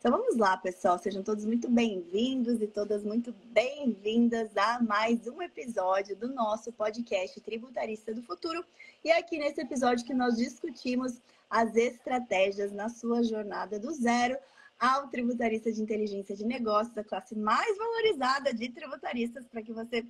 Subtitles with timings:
[0.00, 0.98] Então vamos lá, pessoal.
[0.98, 7.38] Sejam todos muito bem-vindos e todas muito bem-vindas a mais um episódio do nosso podcast
[7.42, 8.64] Tributarista do Futuro.
[9.04, 14.38] E é aqui nesse episódio que nós discutimos as estratégias na sua jornada do zero
[14.78, 20.06] ao tributarista de inteligência de negócios, a classe mais valorizada de tributaristas, para que você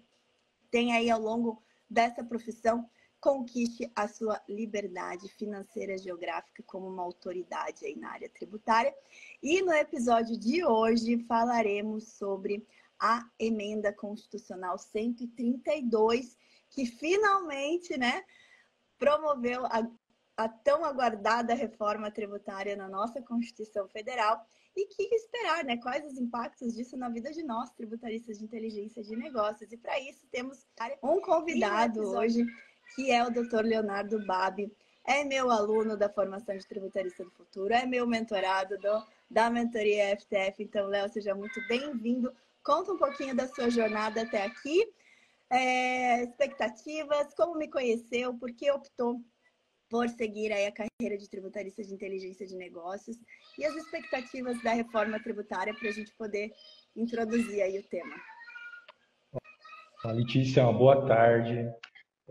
[0.71, 1.61] tenha aí ao longo
[1.91, 2.89] dessa profissão
[3.21, 8.95] conquiste a sua liberdade financeira geográfica como uma autoridade aí na área tributária.
[9.43, 12.67] E no episódio de hoje falaremos sobre
[12.99, 16.37] a emenda constitucional 132,
[16.71, 18.23] que finalmente, né,
[18.99, 19.87] promoveu a,
[20.37, 24.45] a tão aguardada reforma tributária na nossa Constituição Federal
[24.77, 25.77] e que esperar, né?
[25.79, 29.73] Quais os impactos disso na vida de nós, tributaristas de inteligência de negócios.
[29.73, 30.67] E para isso temos
[31.03, 32.47] um convidado hoje
[32.95, 33.63] que é o Dr.
[33.63, 34.73] Leonardo Babi.
[35.05, 40.17] É meu aluno da formação de tributarista do futuro, é meu mentorado do, da mentoria
[40.17, 40.63] FTF.
[40.63, 42.33] Então, Léo, seja muito bem-vindo.
[42.63, 44.87] Conta um pouquinho da sua jornada até aqui,
[45.49, 49.21] é, expectativas, como me conheceu, por que optou
[49.89, 53.19] por seguir aí a carreira de tributarista de inteligência de negócios
[53.59, 56.53] e as expectativas da reforma tributária para a gente poder
[56.95, 58.15] introduzir aí o tema.
[60.05, 61.69] Letícia, uma boa tarde.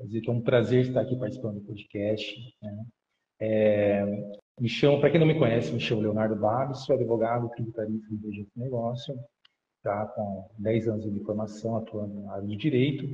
[0.08, 2.56] Que é um prazer estar aqui participando do podcast.
[2.62, 2.86] Né?
[3.42, 4.06] É,
[4.60, 8.16] me chamo, para quem não me conhece, me chamo Leonardo Barros, sou advogado tributarista de
[8.16, 9.16] inteligência de negócio,
[9.82, 13.06] tá, com 10 anos de formação, atuando na área de direito.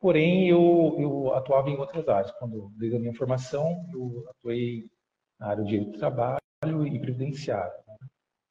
[0.00, 2.32] Porém, eu, eu atuava em outras áreas.
[2.32, 4.86] Quando, desde a minha formação, eu atuei
[5.38, 6.38] na área de direito do trabalho
[6.86, 7.72] e previdenciário.
[7.86, 7.96] Né?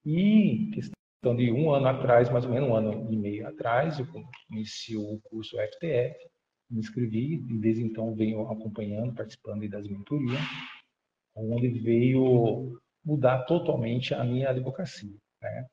[0.05, 4.07] E questão de um ano atrás, mais ou menos um ano e meio atrás, eu
[4.47, 6.15] comecei o curso FTF,
[6.71, 10.39] me inscrevi e desde então venho acompanhando, participando das mentorias,
[11.35, 15.15] onde veio mudar totalmente a minha advocacia.
[15.41, 15.67] Né?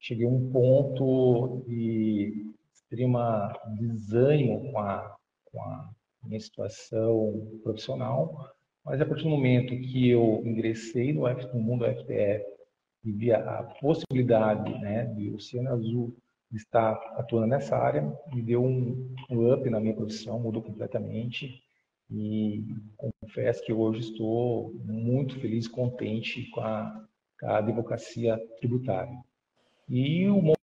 [0.00, 5.90] Cheguei a um ponto de extrema desânimo com a, com a
[6.24, 8.54] minha situação profissional,
[8.84, 12.44] mas a partir do momento que eu ingressei no, F, no mundo FTF
[13.04, 16.16] e vi a possibilidade né, de Oceano Azul
[16.52, 21.62] estar atuando nessa área me deu um, um up na minha profissão, mudou completamente
[22.10, 22.64] e
[22.96, 27.04] confesso que hoje estou muito feliz contente com a,
[27.38, 29.18] com a advocacia tributária.
[29.88, 30.54] E o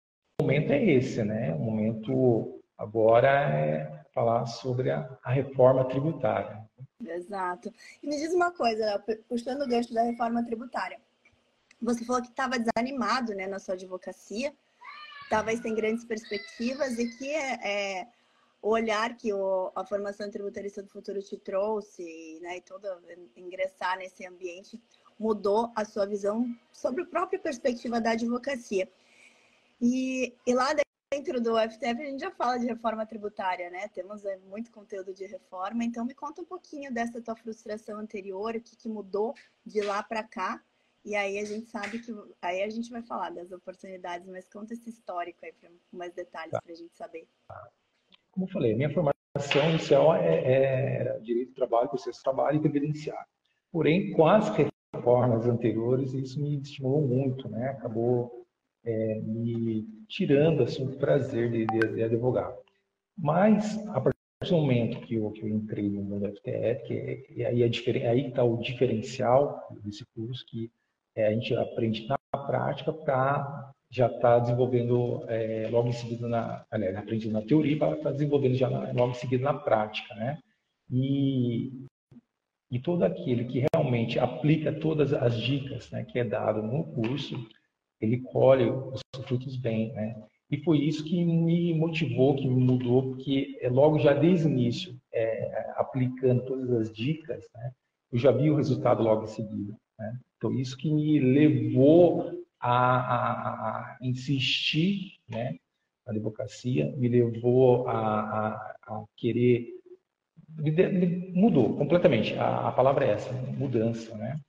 [0.41, 1.53] momento é esse, né?
[1.53, 6.65] O momento agora é falar sobre a, a reforma tributária.
[7.05, 7.71] Exato.
[8.01, 10.99] E me diz uma coisa, puxando o gancho da reforma tributária.
[11.81, 14.53] Você falou que estava desanimado né, na sua advocacia,
[15.29, 18.07] talvez sem grandes perspectivas e que é, é
[18.61, 22.87] o olhar que o, a formação tributarista do futuro te trouxe, né, e todo
[23.35, 24.81] ingressar nesse ambiente
[25.19, 28.89] mudou a sua visão sobre a própria perspectiva da advocacia.
[29.79, 30.75] E, e lá
[31.13, 33.87] dentro do FTF a gente já fala de reforma tributária, né?
[33.89, 38.55] Temos é, muito conteúdo de reforma, então me conta um pouquinho dessa tua frustração anterior,
[38.55, 39.33] o que, que mudou
[39.65, 40.61] de lá para cá
[41.05, 42.11] e aí a gente sabe que.
[42.41, 46.51] Aí a gente vai falar das oportunidades, mas conta esse histórico aí para mais detalhes
[46.51, 46.59] tá.
[46.61, 47.27] para a gente saber.
[48.31, 52.59] Como eu falei, minha formação inicial é, é, direito do trabalho, processo de trabalho e
[52.59, 53.27] previdenciário.
[53.71, 57.69] Porém, com as reformas anteriores, isso me estimulou muito, né?
[57.69, 58.45] Acabou
[58.83, 62.51] é, me tirando assim, o prazer de, de, de advogar.
[63.15, 64.15] Mas, a partir
[64.49, 66.93] do momento que eu, que eu entrei no mundo FTE, que
[67.37, 70.71] é aí, é aí está o diferencial desse curso, que
[71.15, 76.27] é, a gente aprende na prática para já estar tá desenvolvendo é, logo em seguida
[76.27, 79.53] na, aliás, aprende na teoria para estar tá desenvolvendo já na, logo em seguida na
[79.53, 80.37] prática, né?
[80.91, 81.71] E,
[82.69, 87.35] e todo aquele que realmente aplica todas as dicas né, que é dado no curso,
[88.01, 90.15] ele colhe os frutos bem, né?
[90.51, 94.49] E foi isso que me motivou, que me mudou, porque é logo já desde o
[94.49, 97.71] início, é, aplicando todas as dicas, né,
[98.11, 99.75] eu já vi o resultado logo em seguida.
[99.97, 100.19] Né?
[100.45, 105.57] Então, isso que me levou a, a, a insistir né,
[106.05, 108.49] na advocacia, me levou a,
[108.83, 109.73] a querer.
[111.33, 112.35] Mudou completamente.
[112.35, 114.15] A, palavra é essa, mudança.
[114.15, 114.39] Né?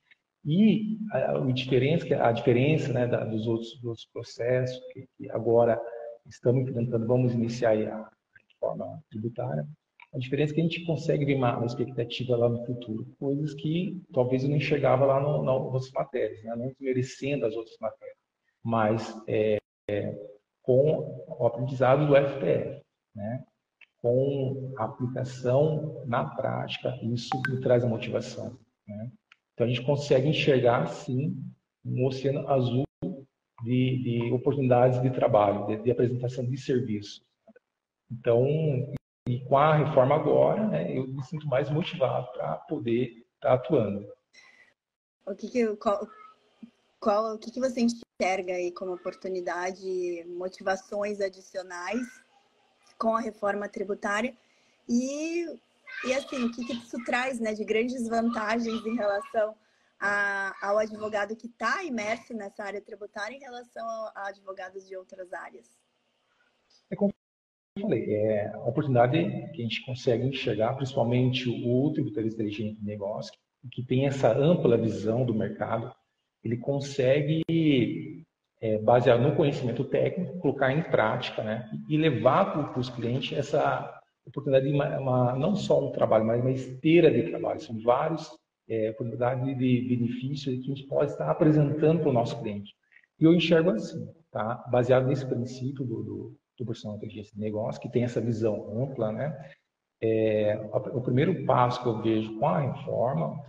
[0.44, 5.80] E a, diferença, a diferença né, da, dos, outros, dos processos que, que agora
[6.26, 8.10] estamos enfrentando, vamos iniciar a
[8.50, 9.66] reforma tributária,
[10.16, 14.02] a diferença é que a gente consegue ver uma, expectativa lá no futuro, coisas que
[14.14, 16.56] talvez eu não enxergava lá no, nas outras matérias, né?
[16.56, 18.16] não desmerecendo as outras matérias,
[18.64, 19.58] mas é,
[19.90, 20.18] é,
[20.62, 22.82] com o aprendizado do FPF,
[23.14, 23.44] né?
[23.98, 28.58] com a aplicação na prática, isso me traz a motivação.
[28.88, 29.10] Né?
[29.52, 31.36] Então a gente consegue enxergar, sim,
[31.84, 32.84] um oceano azul
[33.62, 37.20] de, de oportunidades de trabalho, de, de, apresentação de serviço.
[38.10, 38.46] Então,
[39.26, 43.54] e com a reforma agora, né, eu me sinto mais motivado para poder estar tá
[43.54, 44.08] atuando.
[45.26, 46.06] O que, que qual,
[47.00, 52.06] qual, o que, que você enxerga aí como oportunidade, motivações adicionais
[52.96, 54.32] com a reforma tributária?
[54.88, 55.44] E,
[56.04, 59.56] e assim, o que, que isso traz né, de grandes vantagens em relação
[59.98, 64.96] a, ao advogado que está imerso nessa área tributária em relação a, a advogados de
[64.96, 65.68] outras áreas?
[66.88, 67.12] É como
[67.80, 69.18] falei, é a oportunidade
[69.52, 73.32] que a gente consegue enxergar, principalmente o tributarista inteligente de negócio,
[73.70, 75.92] que tem essa ampla visão do mercado,
[76.44, 77.42] ele consegue,
[78.60, 83.92] é, baseado no conhecimento técnico, colocar em prática né, e levar para os clientes essa
[84.26, 87.60] oportunidade de uma, uma, não só um trabalho, mas uma esteira de trabalho.
[87.60, 88.30] São vários
[88.68, 92.74] é, oportunidades de benefícios que a gente pode estar apresentando para o nosso cliente.
[93.20, 94.64] E eu enxergo assim, tá?
[94.70, 98.82] baseado nesse princípio do, do, do profissional de inteligência de negócio, que tem essa visão
[98.82, 99.50] ampla, né?
[100.00, 100.58] É,
[100.92, 103.42] o primeiro passo que eu vejo com a reforma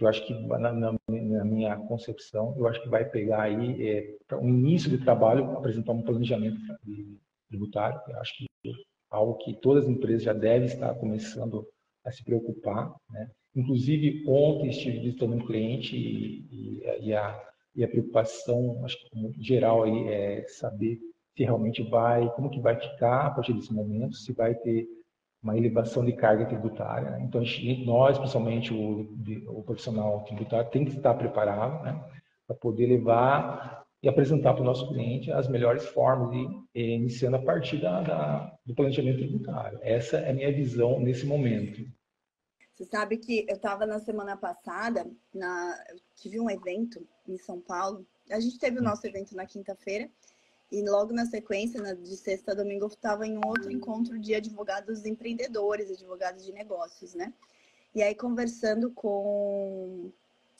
[0.00, 3.86] que eu acho que na, na, na, minha concepção, eu acho que vai pegar aí
[3.86, 6.56] é, um início de trabalho, apresentar um planejamento
[7.50, 8.72] tributário, eu acho que é
[9.10, 11.68] algo que todas as empresas já devem estar começando
[12.02, 13.30] a se preocupar, né?
[13.54, 19.42] Inclusive, ontem estive visitando um cliente e, e, e, a, e a preocupação, acho que
[19.42, 20.98] geral aí é saber
[21.36, 24.86] se realmente vai, como que vai ficar a partir desse momento, se vai ter
[25.42, 27.10] uma elevação de carga tributária.
[27.10, 27.22] Né?
[27.22, 27.42] Então,
[27.84, 29.12] nós, principalmente o,
[29.48, 31.98] o, profissional tributário, tem que estar preparado né,
[32.46, 37.36] para poder levar e apresentar para o nosso cliente as melhores formas, de, eh, iniciando
[37.36, 39.78] a partir da, da, do planejamento tributário.
[39.82, 41.86] Essa é a minha visão nesse momento.
[42.74, 45.78] Você sabe que eu estava na semana passada, na,
[46.16, 48.06] tive um evento em São Paulo.
[48.30, 50.08] A gente teve o nosso evento na quinta-feira
[50.70, 55.04] e logo na sequência, de sexta a domingo, eu estava em outro encontro de advogados
[55.04, 57.32] empreendedores, advogados de negócios, né?
[57.92, 60.12] E aí, conversando com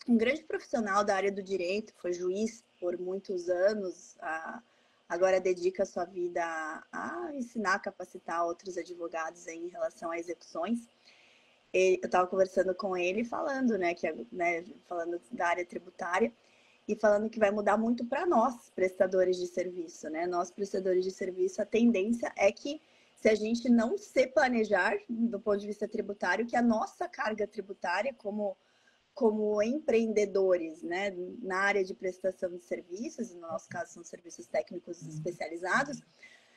[0.08, 4.60] um grande profissional da área do direito, foi juiz por muitos anos, a,
[5.08, 6.82] agora dedica sua vida a,
[7.28, 10.88] a ensinar, capacitar outros advogados em relação a execuções.
[11.72, 16.32] eu estava conversando com ele, falando, né, que, né, falando da área tributária,
[16.88, 20.26] e falando que vai mudar muito para nós, prestadores de serviço, né?
[20.26, 22.80] Nós, prestadores de serviço, a tendência é que
[23.14, 27.46] se a gente não se planejar do ponto de vista tributário, que a nossa carga
[27.46, 28.56] tributária como
[29.12, 31.10] como empreendedores, né,
[31.42, 36.00] na área de prestação de serviços, no nosso caso são serviços técnicos especializados,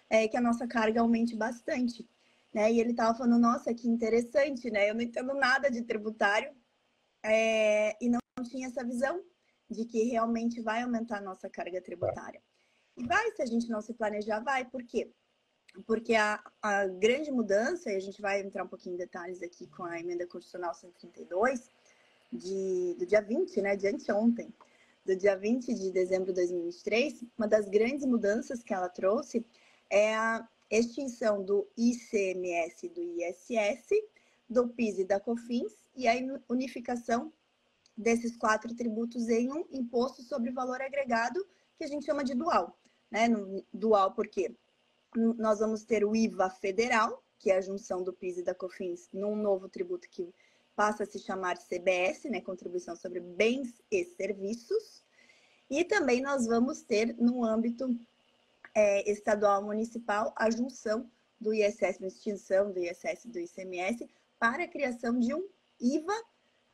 [0.10, 2.08] é que a nossa carga aumente bastante,
[2.54, 2.72] né?
[2.72, 4.90] E ele estava falando, nossa, que interessante, né?
[4.90, 6.56] Eu não entendo nada de tributário
[7.24, 9.22] é, e não tinha essa visão
[9.74, 12.42] de que realmente vai aumentar a nossa carga tributária.
[12.96, 14.66] E vai, se a gente não se planejar, vai.
[14.66, 15.12] Por quê?
[15.86, 19.68] Porque a, a grande mudança, e a gente vai entrar um pouquinho em detalhes aqui
[19.68, 21.72] com a emenda constitucional 132,
[22.32, 24.54] de, do dia 20, né, de anteontem,
[25.06, 29.46] do dia 20 de dezembro de 2023, uma das grandes mudanças que ela trouxe
[29.90, 33.90] é a extinção do ICMS do ISS,
[34.50, 36.14] do PIS e da COFINS e a
[36.50, 37.32] unificação
[37.96, 41.46] desses quatro tributos em um imposto sobre valor agregado,
[41.78, 42.78] que a gente chama de dual.
[43.12, 43.28] Né?
[43.72, 44.56] Dual porque
[45.16, 49.10] nós vamos ter o IVA federal, que é a junção do PIS e da COFINS,
[49.14, 50.34] num novo tributo que
[50.76, 52.42] passa a se chamar CBS, né?
[52.42, 55.04] Contribuição sobre Bens e Serviços.
[55.70, 57.96] E também nós vamos ter, no âmbito
[58.74, 61.10] é, estadual municipal, a junção
[61.40, 64.10] do ISS, uma extinção do ISS e do ICMS,
[64.40, 65.48] para a criação de um
[65.80, 66.14] IVA,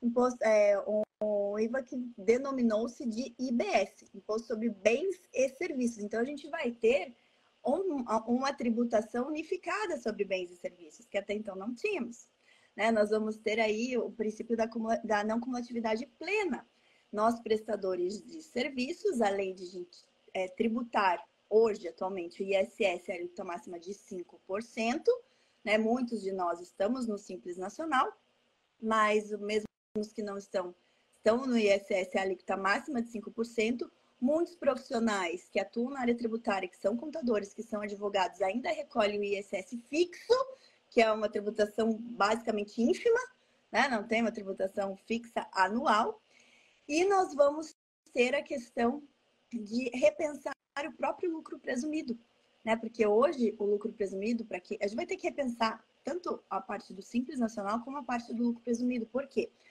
[0.01, 6.03] imposto, é, um, o IVA que denominou-se de IBS, Imposto sobre Bens e Serviços.
[6.03, 7.15] Então, a gente vai ter
[7.65, 12.27] um, uma tributação unificada sobre bens e serviços, que até então não tínhamos.
[12.75, 12.91] Né?
[12.91, 14.69] Nós vamos ter aí o princípio da,
[15.03, 16.65] da não cumulatividade plena.
[17.11, 23.43] Nós, prestadores de serviços, além de gente, é, tributar hoje, atualmente, o ISS, a alíquota
[23.43, 25.03] máxima de 5%,
[25.65, 25.77] né?
[25.77, 28.13] muitos de nós estamos no Simples Nacional,
[28.79, 30.75] mas mesmo os que não estão
[31.15, 33.89] estão no ISS a alíquota máxima de 5%.
[34.21, 39.19] Muitos profissionais que atuam na área tributária, que são contadores, que são advogados, ainda recolhem
[39.19, 40.33] o ISS fixo,
[40.89, 43.19] que é uma tributação basicamente ínfima,
[43.71, 43.87] né?
[43.87, 46.21] não tem uma tributação fixa anual.
[46.87, 47.75] E nós vamos
[48.13, 49.03] ter a questão
[49.51, 50.53] de repensar
[50.85, 52.17] o próprio lucro presumido,
[52.63, 52.75] né?
[52.75, 56.59] Porque hoje o lucro presumido, para que a gente vai ter que repensar tanto a
[56.59, 59.05] parte do simples nacional como a parte do lucro presumido.
[59.05, 59.51] Por quê?
[59.51, 59.68] Porque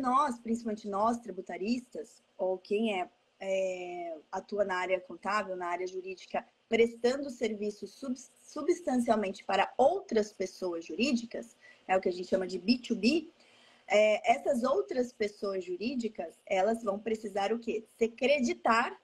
[0.00, 6.46] nós, principalmente nós tributaristas, ou quem é é, atua na área contábil, na área jurídica,
[6.68, 11.56] prestando serviços sub, substancialmente para outras pessoas jurídicas,
[11.86, 13.28] é o que a gente chama de B2B,
[13.88, 17.84] é, essas outras pessoas jurídicas, elas vão precisar o quê?
[17.96, 18.98] Se creditar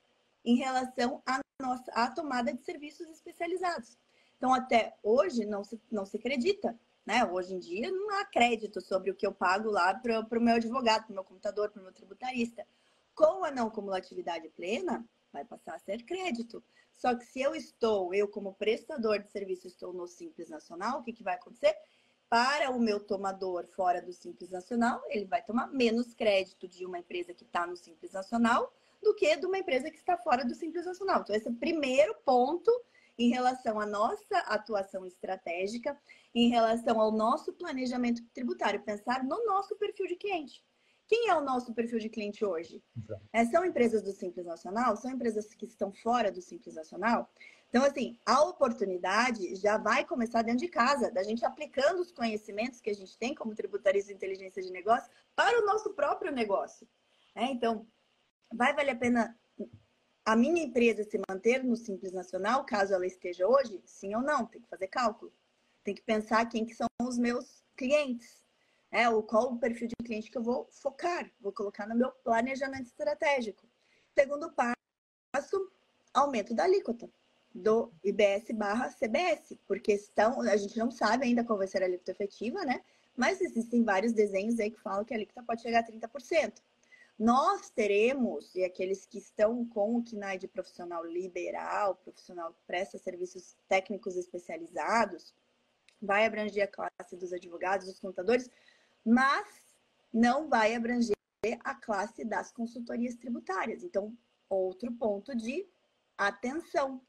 [0.45, 3.97] em relação à nossa à tomada de serviços especializados.
[4.37, 6.77] Então, até hoje, não se, não se acredita.
[7.05, 7.25] Né?
[7.25, 10.57] Hoje em dia, não há crédito sobre o que eu pago lá para o meu
[10.57, 12.67] advogado, para o meu computador, para o meu tributarista.
[13.15, 16.63] Com a não cumulatividade plena, vai passar a ser crédito.
[16.93, 21.03] Só que se eu estou, eu como prestador de serviço, estou no Simples Nacional, o
[21.03, 21.75] que, que vai acontecer?
[22.29, 26.99] Para o meu tomador fora do Simples Nacional, ele vai tomar menos crédito de uma
[26.99, 30.55] empresa que está no Simples Nacional do que de uma empresa que está fora do
[30.55, 31.23] Simples Nacional.
[31.23, 32.71] Então, esse é o primeiro ponto
[33.23, 35.97] em relação à nossa atuação estratégica,
[36.35, 40.65] em relação ao nosso planejamento tributário, pensar no nosso perfil de cliente.
[41.07, 42.83] Quem é o nosso perfil de cliente hoje?
[43.33, 44.97] É, são empresas do Simples Nacional?
[44.97, 47.31] São empresas que estão fora do Simples Nacional?
[47.69, 52.81] Então, assim, a oportunidade já vai começar dentro de casa, da gente aplicando os conhecimentos
[52.81, 56.89] que a gente tem como tributarista de inteligência de negócio para o nosso próprio negócio.
[57.35, 57.87] É, então,
[58.53, 59.39] vai valer a pena
[60.25, 63.83] a minha empresa se manter no Simples Nacional, caso ela esteja hoje?
[63.85, 64.47] Sim ou não?
[64.47, 65.33] Tem que fazer cálculo.
[65.83, 68.43] Tem que pensar quem que são os meus clientes.
[68.91, 72.11] É, ou qual o perfil de cliente que eu vou focar, vou colocar no meu
[72.11, 73.67] planejamento estratégico.
[74.15, 75.73] Segundo passo,
[76.13, 77.11] aumento da alíquota
[77.55, 81.87] do IBS barra CBS, porque estão, a gente não sabe ainda qual vai ser a
[81.87, 82.83] alíquota efetiva, né?
[83.17, 86.63] Mas existem vários desenhos aí que falam que a alíquota pode chegar a 30%.
[87.23, 92.99] Nós teremos, e aqueles que estão com o KNAI de profissional liberal, profissional que presta
[92.99, 95.33] serviços técnicos especializados,
[96.01, 98.51] vai abranger a classe dos advogados, dos contadores,
[99.05, 99.47] mas
[100.13, 101.15] não vai abranger
[101.61, 103.85] a classe das consultorias tributárias.
[103.85, 105.65] Então, outro ponto de
[106.19, 107.01] atenção,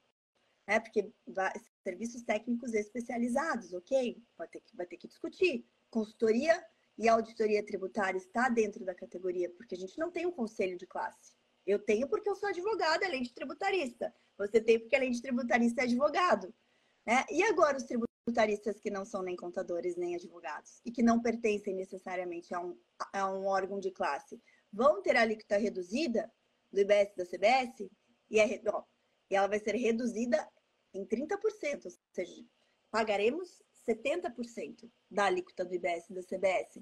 [0.67, 0.79] né?
[0.79, 1.53] Porque vai,
[1.83, 4.23] serviços técnicos especializados, ok?
[4.37, 5.67] Vai ter que, vai ter que discutir.
[5.89, 6.63] Consultoria
[6.97, 10.77] e a auditoria tributária está dentro da categoria, porque a gente não tem um conselho
[10.77, 11.33] de classe.
[11.65, 14.13] Eu tenho porque eu sou advogada, além de tributarista.
[14.37, 16.53] Você tem porque além de tributarista é advogado.
[17.05, 17.25] Né?
[17.31, 21.73] E agora os tributaristas que não são nem contadores nem advogados e que não pertencem
[21.73, 22.77] necessariamente a um,
[23.11, 26.31] a um órgão de classe, vão ter a alíquota reduzida
[26.71, 27.89] do IBS da CBS
[28.29, 28.83] e, é, ó,
[29.29, 30.47] e ela vai ser reduzida
[30.93, 32.45] em 30%, ou seja,
[32.91, 36.79] pagaremos 70% da alíquota do IBS e da CBS.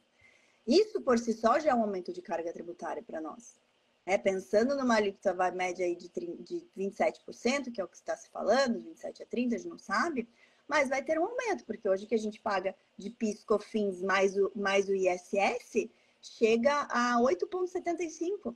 [0.68, 3.60] Isso por si só já é um aumento de carga tributária para nós.
[4.06, 8.30] É, pensando numa alíquota média aí de, de 27%, que é o que está se
[8.30, 10.28] falando, 27 a 30, a gente não sabe,
[10.68, 14.36] mas vai ter um aumento, porque hoje que a gente paga de PIS, COFINS mais
[14.38, 15.90] o, mais o ISS,
[16.22, 18.56] chega a 8,75.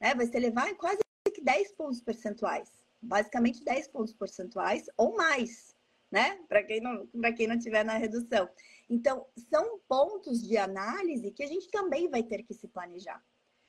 [0.00, 0.14] Né?
[0.14, 0.98] Vai se elevar em quase
[1.42, 2.70] 10 pontos percentuais.
[3.00, 5.75] Basicamente 10 pontos percentuais ou mais
[6.16, 6.40] né?
[6.48, 8.48] Para quem não para quem não tiver na redução.
[8.88, 13.22] Então, são pontos de análise que a gente também vai ter que se planejar.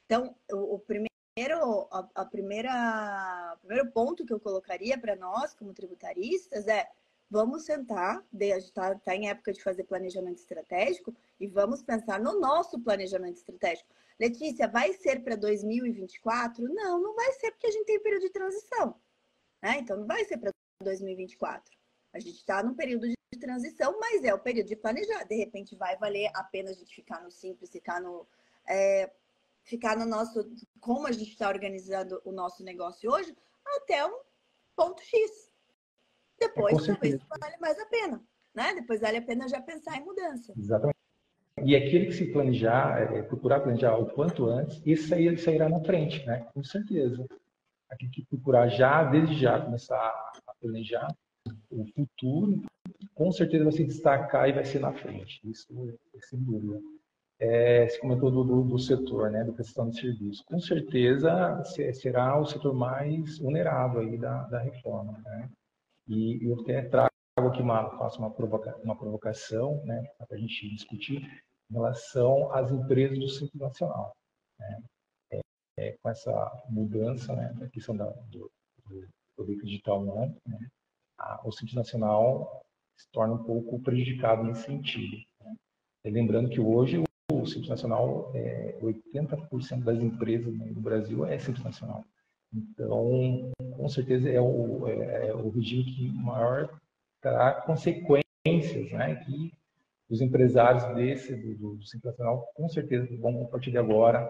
[0.06, 5.54] Então, o, o primeiro a, a primeira o primeiro ponto que eu colocaria para nós
[5.54, 6.88] como tributaristas é
[7.30, 12.80] vamos sentar, está tá em época de fazer planejamento estratégico e vamos pensar no nosso
[12.80, 13.90] planejamento estratégico.
[14.18, 16.64] Letícia, vai ser para 2024?
[16.74, 18.96] Não, não vai ser porque a gente tem período de transição.
[19.62, 19.80] Né?
[19.80, 21.77] Então, não vai ser para 2024.
[22.14, 25.24] A gente está num período de transição, mas é o período de planejar.
[25.26, 28.28] De repente, vai valer a pena a gente ficar no simples, ficar no.
[28.68, 29.12] É,
[29.64, 30.50] ficar no nosso.
[30.80, 33.36] Como a gente está organizando o nosso negócio hoje,
[33.66, 34.20] até um
[34.76, 35.52] ponto X.
[36.40, 38.24] Depois, é, talvez vale mais a pena.
[38.54, 38.76] Né?
[38.76, 40.54] Depois vale a pena já pensar em mudança.
[40.58, 40.98] Exatamente.
[41.64, 45.68] E aquele que se planejar, é, procurar planejar o quanto antes, esse aí ele sairá
[45.68, 46.48] na frente, né?
[46.54, 47.26] Com certeza.
[47.90, 51.08] Aquele que procurar já, desde já, começar a planejar,
[51.70, 52.62] o futuro,
[53.14, 55.40] com certeza vai se destacar e vai ser na frente.
[55.44, 55.68] Isso
[56.16, 56.80] é sem dúvida.
[57.40, 60.44] É, você comentou do, do, do, setor, né, da prestação de serviço.
[60.46, 61.64] Com certeza
[61.94, 65.20] será o setor mais vulnerável aí da, da reforma.
[65.24, 65.50] Né?
[66.08, 70.68] E eu até trago aqui uma, faço uma, provoca, uma provocação né, para a gente
[70.70, 71.22] discutir
[71.70, 74.16] em relação às empresas do Simples Nacional.
[74.60, 74.84] Né?
[75.34, 75.42] É,
[75.78, 78.50] é, com essa mudança né, da questão da, do,
[78.88, 80.68] do poder digital não, né?
[81.44, 85.18] O Simples Nacional se torna um pouco prejudicado nesse sentido.
[85.44, 85.56] Né?
[86.06, 92.04] Lembrando que hoje o Simples Nacional, é, 80% das empresas no Brasil é Simples Nacional.
[92.54, 96.70] Então, com certeza é o, é, é o regime que maior
[97.22, 99.16] terá consequências, né?
[99.26, 99.54] Que
[100.10, 104.30] os empresários desse, do, do Simples Nacional, com certeza vão, a partir de agora,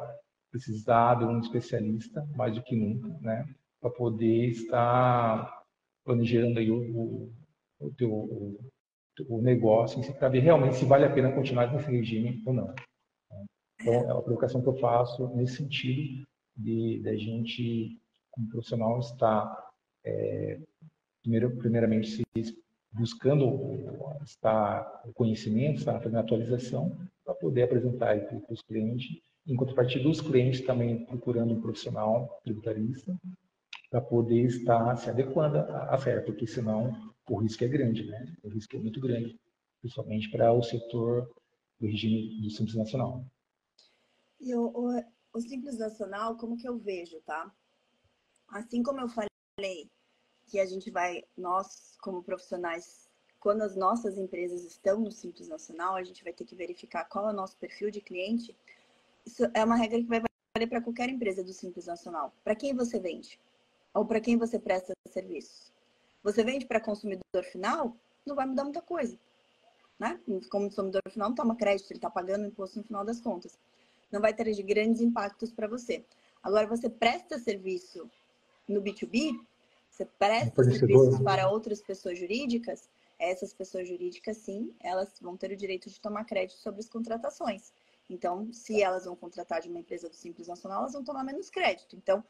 [0.52, 3.48] precisar de um especialista, mais do que nunca, né?
[3.80, 5.64] Para poder estar
[6.08, 7.30] planejando aí o,
[7.80, 8.58] o, teu o,
[9.28, 12.74] o negócio, para ver realmente se vale a pena continuar nesse regime ou não.
[13.82, 18.00] Então, é uma provocação que eu faço nesse sentido de, de a gente,
[18.32, 19.70] como profissional, estar,
[20.06, 20.60] é,
[21.22, 22.24] primeiro, primeiramente, se
[22.94, 23.46] buscando
[24.24, 30.22] estar o conhecimento, estar fazendo atualização, para poder apresentar para os clientes, em contrapartida dos
[30.22, 33.16] clientes também procurando um profissional tributarista
[33.90, 36.92] para poder estar se adequando a certo, porque senão
[37.30, 38.36] o risco é grande, né?
[38.44, 39.40] O risco é muito grande,
[39.82, 41.30] principalmente para o setor
[41.80, 43.26] do regime do Simples Nacional.
[44.40, 45.04] E o, o,
[45.34, 47.52] o Simples Nacional, como que eu vejo, tá?
[48.50, 49.90] Assim como eu falei
[50.48, 55.96] que a gente vai, nós como profissionais, quando as nossas empresas estão no Simples Nacional,
[55.96, 58.56] a gente vai ter que verificar qual é o nosso perfil de cliente.
[59.26, 60.22] Isso é uma regra que vai
[60.56, 62.34] valer para qualquer empresa do Simples Nacional.
[62.44, 63.40] Para quem você vende?
[63.98, 65.72] Ou para quem você presta serviço?
[66.24, 67.96] Você vende para consumidor final?
[68.26, 69.18] Não vai mudar muita coisa.
[70.00, 70.20] Né?
[70.50, 73.58] Como consumidor final não toma crédito, ele está pagando imposto no final das contas
[74.12, 76.04] não vai ter grandes impactos para você.
[76.42, 78.10] Agora, você presta serviço
[78.68, 79.40] no B2B,
[79.90, 82.90] você presta serviços para outras pessoas jurídicas,
[83.20, 87.74] essas pessoas jurídicas, sim, elas vão ter o direito de tomar crédito sobre as contratações.
[88.10, 91.50] Então, se elas vão contratar de uma empresa do Simples Nacional, elas vão tomar menos
[91.50, 91.96] crédito.
[91.96, 92.24] Então,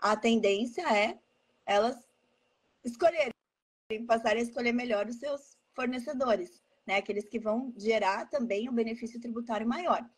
[0.00, 1.18] a tendência é
[1.66, 1.96] elas
[2.84, 3.32] escolherem,
[4.06, 6.96] passarem a escolher melhor os seus fornecedores, né?
[6.96, 10.08] Aqueles que vão gerar também um benefício tributário maior.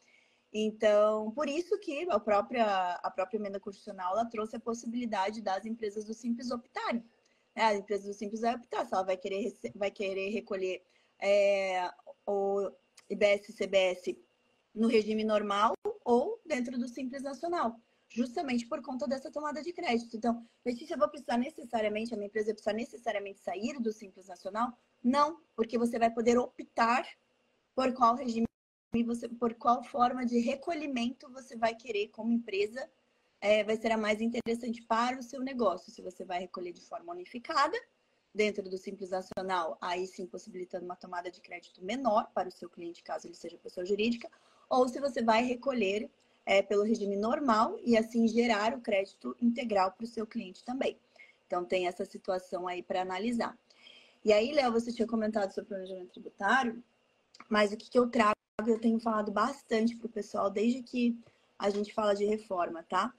[0.52, 5.64] Então, por isso que a própria, a própria emenda constitucional ela trouxe a possibilidade das
[5.64, 7.02] empresas do Simples optarem.
[7.56, 7.62] Né?
[7.64, 10.82] A empresa do Simples vai optar se ela vai querer, vai querer recolher
[11.18, 11.90] é,
[12.26, 12.70] o
[13.08, 14.14] IBS CBS
[14.74, 15.72] no regime normal
[16.04, 17.78] ou dentro do Simples Nacional,
[18.14, 20.16] justamente por conta dessa tomada de crédito.
[20.16, 24.72] Então, Letícia, eu vou precisar necessariamente, a minha empresa precisa necessariamente sair do Simples Nacional?
[25.02, 27.06] Não, porque você vai poder optar
[27.74, 28.46] por qual regime
[29.06, 32.88] você, por qual forma de recolhimento você vai querer como empresa
[33.40, 35.90] é, vai ser a mais interessante para o seu negócio.
[35.90, 37.76] Se você vai recolher de forma unificada,
[38.34, 42.68] dentro do Simples Nacional, aí sim possibilitando uma tomada de crédito menor para o seu
[42.68, 44.30] cliente, caso ele seja pessoa jurídica,
[44.70, 46.10] ou se você vai recolher
[46.44, 50.98] é, pelo regime normal e assim gerar o crédito integral para o seu cliente também.
[51.46, 53.56] Então tem essa situação aí para analisar.
[54.24, 56.82] E aí, Léo, você tinha comentado sobre o planejamento tributário,
[57.48, 61.18] mas o que, que eu trago eu tenho falado bastante para o pessoal desde que
[61.58, 63.12] a gente fala de reforma, tá?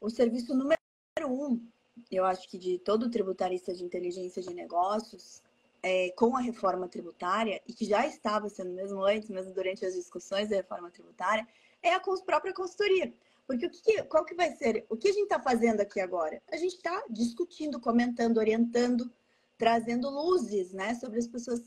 [0.00, 0.78] O serviço número
[1.24, 1.64] um,
[2.10, 5.42] eu acho que de todo tributarista de inteligência de negócios,
[5.82, 9.94] é, com a reforma tributária, e que já estava sendo mesmo antes, mesmo durante as
[9.94, 11.46] discussões da reforma tributária,
[11.82, 13.12] é a própria consultoria.
[13.46, 14.84] Porque o que, qual que vai ser?
[14.88, 16.42] O que a gente está fazendo aqui agora?
[16.50, 19.10] A gente está discutindo, comentando, orientando,
[19.56, 21.62] trazendo luzes né, sobre as pessoas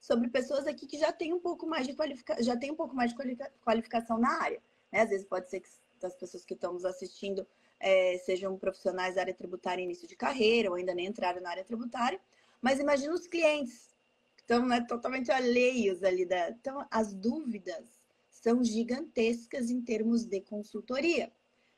[0.00, 2.94] sobre pessoas aqui que já têm um pouco mais de qualificação, já tem um pouco
[2.94, 3.16] mais de
[3.64, 4.60] qualificação na área.
[4.92, 5.00] Né?
[5.00, 5.68] Às vezes pode ser que
[6.02, 7.46] as pessoas que estão nos assistindo
[7.80, 11.64] é, sejam profissionais da área tributária início de carreira ou ainda nem entraram na área
[11.64, 12.20] tributária,
[12.60, 13.94] mas imagina os clientes
[14.36, 16.50] que estão né, totalmente alheios ali da.
[16.50, 18.03] Então, as dúvidas
[18.44, 21.32] são gigantescas em termos de consultoria.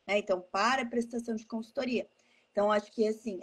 [0.05, 0.19] Né?
[0.19, 2.11] Então, para prestação de consultoria.
[2.51, 3.39] Então, acho que assim,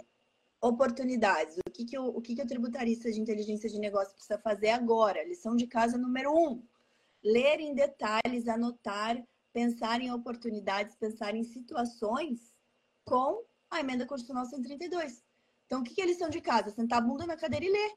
[0.60, 1.56] oportunidades.
[1.66, 4.70] O que, que, o, o, que, que o tributarista de inteligência de negócio precisa fazer
[4.70, 5.24] agora?
[5.24, 6.62] Lição de casa número um:
[7.22, 9.16] ler em detalhes, anotar,
[9.54, 12.52] pensar em oportunidades, pensar em situações
[13.06, 15.24] com a emenda constitucional 132.
[15.64, 16.70] Então, o que, que é lição de casa?
[16.70, 17.94] Sentar a bunda na cadeira e ler.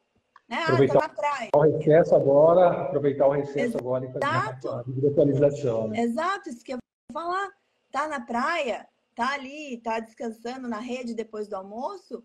[0.48, 0.64] Né?
[0.64, 1.50] Aproveitar ah, tá na praia.
[1.54, 3.78] o recesso agora, aproveitar o recesso Exato.
[3.80, 5.88] agora e fazer a atualização.
[5.90, 6.02] Né?
[6.02, 6.78] Exato, isso que eu
[7.12, 7.50] vou falar.
[7.92, 12.24] Tá na praia, tá ali, tá descansando na rede depois do almoço,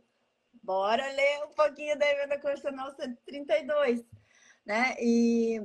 [0.63, 4.05] bora ler um pouquinho da emenda constitucional 132,
[4.65, 4.95] né?
[5.01, 5.61] E,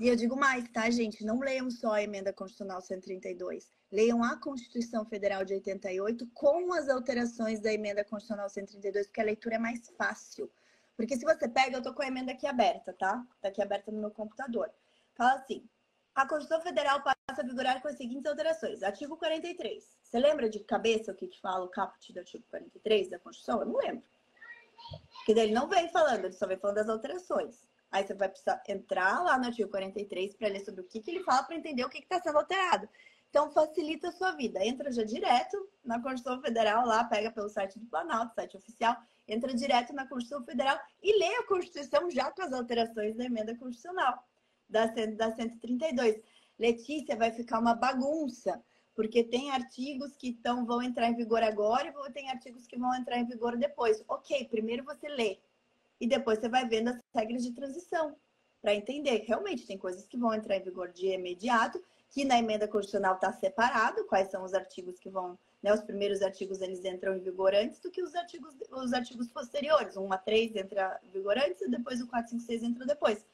[0.00, 1.24] e eu digo mais, tá, gente?
[1.24, 3.70] Não leiam só a emenda constitucional 132.
[3.90, 9.24] Leiam a Constituição Federal de 88 com as alterações da emenda constitucional 132, porque a
[9.24, 10.50] leitura é mais fácil.
[10.96, 13.24] Porque se você pega, eu tô com a emenda aqui aberta, tá?
[13.40, 14.70] Tá aqui aberta no meu computador.
[15.16, 15.68] Fala assim:
[16.14, 18.82] a Constituição Federal passa a vigorar com as seguintes alterações.
[18.82, 19.98] Artigo 43.
[20.02, 23.60] Você lembra de cabeça o que, que fala o caput do artigo 43 da Constituição?
[23.60, 24.04] Eu não lembro.
[25.16, 27.66] Porque daí ele não vem falando, ele só vem falando das alterações.
[27.90, 31.10] Aí você vai precisar entrar lá no artigo 43 para ler sobre o que, que
[31.10, 32.88] ele fala para entender o que está sendo alterado.
[33.28, 34.62] Então, facilita a sua vida.
[34.64, 38.94] Entra já direto na Constituição Federal, lá, pega pelo site do Planalto, site oficial,
[39.26, 43.56] entra direto na Constituição Federal e lê a Constituição já com as alterações da emenda
[43.56, 44.22] constitucional
[44.68, 46.20] da, da 132.
[46.58, 48.62] Letícia, vai ficar uma bagunça,
[48.94, 52.94] porque tem artigos que tão, vão entrar em vigor agora e tem artigos que vão
[52.94, 54.02] entrar em vigor depois.
[54.08, 55.38] Ok, primeiro você lê
[56.00, 58.16] e depois você vai vendo as regras de transição
[58.60, 59.24] para entender.
[59.26, 63.32] Realmente tem coisas que vão entrar em vigor de imediato, que na emenda constitucional está
[63.32, 67.54] separado, quais são os artigos que vão, né, os primeiros artigos eles entram em vigor
[67.54, 69.96] antes do que os artigos, os artigos posteriores.
[69.96, 73.24] 1 a 3 entra em vigor antes e depois o 4, 5, 6 entra depois.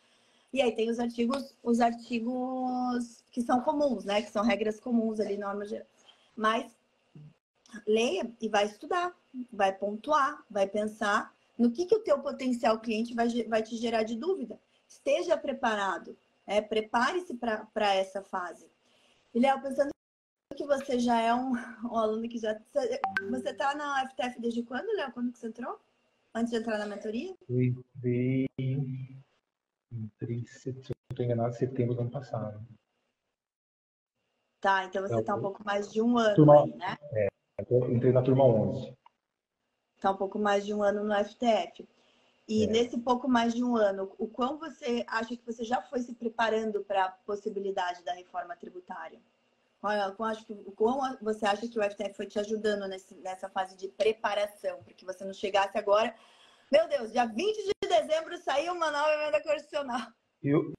[0.53, 4.23] E aí tem os artigos, os artigos que são comuns, né?
[4.23, 5.89] Que são regras comuns ali, normas gerais.
[6.37, 6.71] Mas
[7.87, 9.15] leia e vai estudar,
[9.53, 14.03] vai pontuar, vai pensar no que, que o teu potencial cliente vai, vai te gerar
[14.05, 14.59] de dúvida.
[14.87, 18.67] Esteja preparado, é, prepare-se para essa fase.
[19.35, 19.91] E, Léo, pensando
[20.69, 21.53] você já é um,
[21.91, 22.57] um aluno que já...
[23.31, 25.13] Você está na FTF desde quando, Léo?
[25.13, 25.81] Quando que você entrou?
[26.35, 27.35] Antes de entrar na mentoria?
[27.47, 27.75] Fui,
[29.91, 32.63] Entrei, se eu estou enganado, setembro do ano passado.
[34.61, 36.97] Tá, então você está um pouco mais de um ano turma, aí, né?
[37.13, 37.29] É,
[37.91, 38.93] entrei na turma 11.
[39.97, 41.89] Está um pouco mais de um ano no FTF.
[42.47, 42.67] E é.
[42.67, 46.15] nesse pouco mais de um ano, o quão você acha que você já foi se
[46.15, 49.21] preparando para a possibilidade da reforma tributária?
[49.81, 52.89] O quão você acha que o FTF foi te ajudando
[53.23, 56.15] nessa fase de preparação, para que você não chegasse agora
[56.71, 60.01] meu Deus, dia 20 de dezembro saiu uma nova emenda constitucional.
[60.43, 60.75] Eu,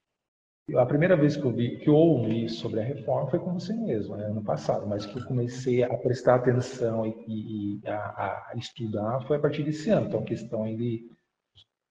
[0.78, 3.74] a primeira vez que eu, vi, que eu ouvi sobre a reforma foi com você
[3.74, 8.52] mesmo, né, ano passado, mas que eu comecei a prestar atenção e, e a, a,
[8.56, 11.10] estudar foi a partir desse ano, então questão de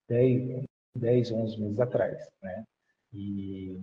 [0.08, 0.64] 10,
[0.96, 2.64] 10 11 meses atrás, né?
[3.14, 3.82] E,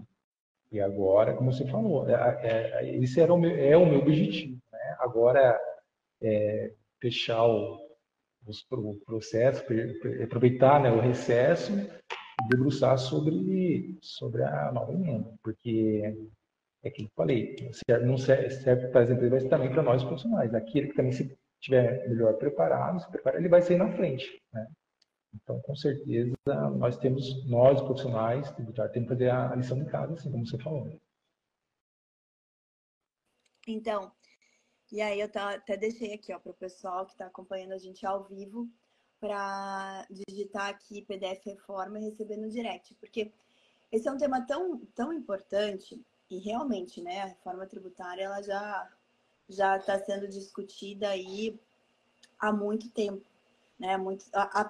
[0.70, 4.58] e agora, como você falou, é, é, esse era o meu, é o meu objetivo,
[4.72, 4.96] né?
[4.98, 5.58] Agora,
[6.22, 7.78] é, fechar o,
[8.46, 9.64] o processo,
[10.22, 16.14] aproveitar né, o recesso e debruçar sobre, sobre a nova emenda, porque
[16.82, 17.56] é aquilo que eu falei,
[18.04, 20.54] não serve, serve para as empresas, mas também para nós profissionais.
[20.54, 24.40] Aquele que também se tiver melhor preparado, se preparar, ele vai sair na frente.
[24.52, 24.66] Né?
[25.42, 26.36] Então, com certeza,
[26.76, 30.58] nós temos, nós profissionais, tributários, temos que fazer a lição de casa, assim como você
[30.58, 31.00] falou.
[33.66, 34.12] Então,
[34.92, 38.24] e aí eu até deixei aqui para o pessoal que está acompanhando a gente ao
[38.24, 38.68] vivo
[39.18, 43.32] para digitar aqui PDF Reforma e receber no direct, porque
[43.90, 48.90] esse é um tema tão, tão importante e realmente, né, a reforma tributária ela já
[49.48, 51.58] já está sendo discutida aí
[52.38, 53.24] há muito tempo,
[53.78, 53.96] né?
[53.96, 54.64] Muito, a, a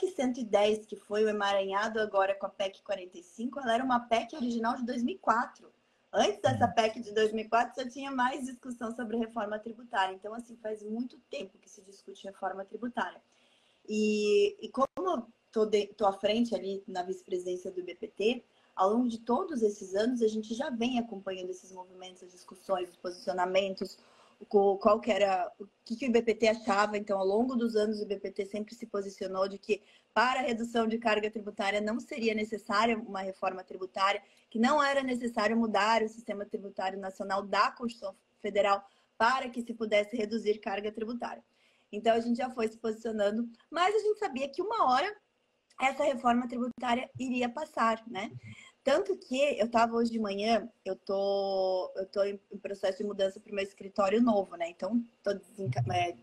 [0.00, 4.34] PEC 110 que foi o emaranhado agora com a PEC 45, ela era uma PEC
[4.36, 5.70] original de 2004.
[6.12, 6.72] Antes dessa uhum.
[6.72, 10.14] PEC de 2004, já tinha mais discussão sobre reforma tributária.
[10.14, 13.20] Então, assim, faz muito tempo que se discute reforma tributária.
[13.88, 19.62] E, e como estou à frente ali na vice-presidência do BPT, ao longo de todos
[19.62, 23.98] esses anos, a gente já vem acompanhando esses movimentos, as discussões, os posicionamentos,
[24.46, 26.96] qual que era, o que, que o IBPT achava.
[26.96, 29.82] Então, ao longo dos anos, o IBPT sempre se posicionou de que
[30.14, 35.02] para a redução de carga tributária não seria necessária uma reforma tributária, que não era
[35.02, 38.84] necessário mudar o sistema tributário nacional da Constituição Federal
[39.18, 41.44] para que se pudesse reduzir carga tributária.
[41.92, 45.14] Então, a gente já foi se posicionando, mas a gente sabia que uma hora
[45.80, 48.30] essa reforma tributária iria passar, né?
[48.90, 53.38] Tanto que eu estava hoje de manhã, eu tô, eu tô em processo de mudança
[53.38, 54.68] para o meu escritório novo, né?
[54.68, 56.16] Então, tô é,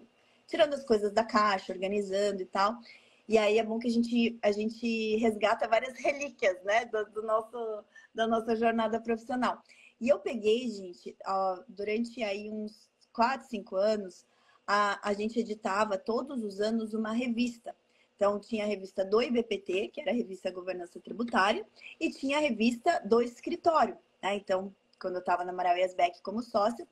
[0.46, 2.78] tirando as coisas da caixa, organizando e tal.
[3.26, 6.84] E aí é bom que a gente, a gente resgata várias relíquias, né?
[6.84, 9.64] Do, do nosso, da nossa jornada profissional.
[10.02, 14.26] E eu peguei, gente, ó, durante aí uns 4, 5 anos,
[14.68, 17.74] a, a gente editava todos os anos uma revista
[18.18, 21.64] então, tinha a revista do IBPT, que era a revista Governança Tributária,
[22.00, 23.96] e tinha a revista do escritório.
[24.22, 24.36] Né?
[24.36, 26.88] Então, quando eu estava na Amaral Yasbeck como sócia,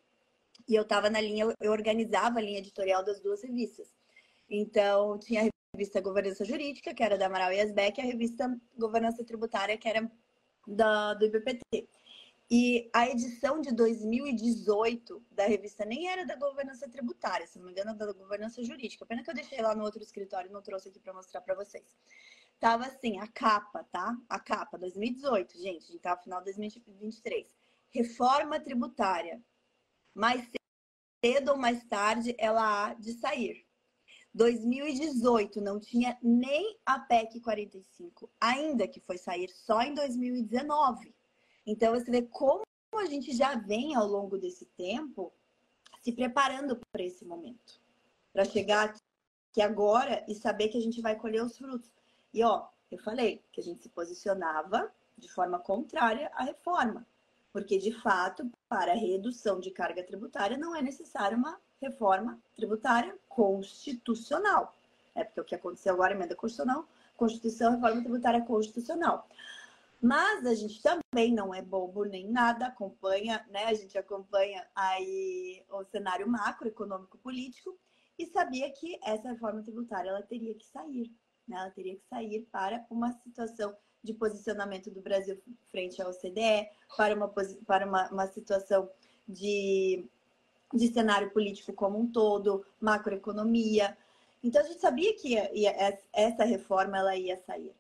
[0.70, 3.92] e eu estava na linha, eu organizava a linha editorial das duas revistas.
[4.48, 9.26] Então, tinha a revista Governança Jurídica, que era da Amaral Yasbeck, e a revista Governança
[9.26, 10.10] Tributária, que era
[10.68, 11.90] da, do IBPT.
[12.50, 17.72] E a edição de 2018 da revista nem era da governança tributária, se não me
[17.72, 19.06] engano, da governança jurídica.
[19.06, 21.56] Pena que eu deixei lá no outro escritório e não trouxe aqui para mostrar para
[21.56, 21.98] vocês.
[22.60, 24.16] Tava assim, a capa, tá?
[24.30, 27.48] A capa, 2018, gente, a gente no final de 2023.
[27.90, 29.42] Reforma tributária.
[30.14, 30.48] Mais
[31.24, 33.66] cedo ou mais tarde ela há de sair.
[34.36, 41.15] 2018 não tinha nem a PEC 45, ainda que foi sair só em 2019.
[41.66, 42.64] Então, você vê como
[42.96, 45.34] a gente já vem ao longo desse tempo
[46.02, 47.80] se preparando para esse momento.
[48.32, 48.94] Para chegar
[49.50, 51.90] aqui agora e saber que a gente vai colher os frutos.
[52.34, 57.06] E, ó, eu falei que a gente se posicionava de forma contrária à reforma.
[57.52, 63.18] Porque, de fato, para a redução de carga tributária não é necessária uma reforma tributária
[63.30, 64.76] constitucional.
[65.16, 69.28] É porque o que aconteceu agora, emenda constitucional, Constituição, reforma tributária constitucional.
[70.02, 73.66] Mas a gente também não é bobo nem nada, acompanha, né?
[73.66, 77.78] A gente acompanha aí o cenário macroeconômico político
[78.18, 81.12] e sabia que essa reforma tributária ela teria que sair,
[81.48, 81.58] né?
[81.58, 87.16] Ela teria que sair para uma situação de posicionamento do Brasil frente ao OCDE, para
[87.16, 87.28] uma,
[87.66, 88.88] para uma, uma situação
[89.28, 90.08] de,
[90.74, 93.98] de cenário político como um todo, macroeconomia.
[94.44, 97.74] Então a gente sabia que ia, ia, essa reforma ela ia sair.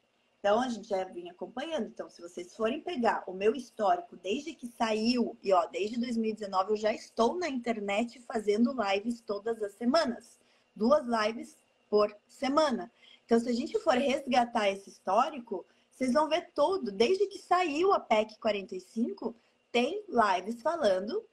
[0.46, 1.88] Então a gente já vinha acompanhando.
[1.88, 6.70] Então, se vocês forem pegar o meu histórico desde que saiu, e ó, desde 2019
[6.70, 10.40] eu já estou na internet fazendo lives todas as semanas.
[10.76, 11.58] Duas lives
[11.90, 12.92] por semana.
[13.26, 16.92] Então, se a gente for resgatar esse histórico, vocês vão ver tudo.
[16.92, 19.36] Desde que saiu a PEC 45,
[19.72, 21.26] tem lives falando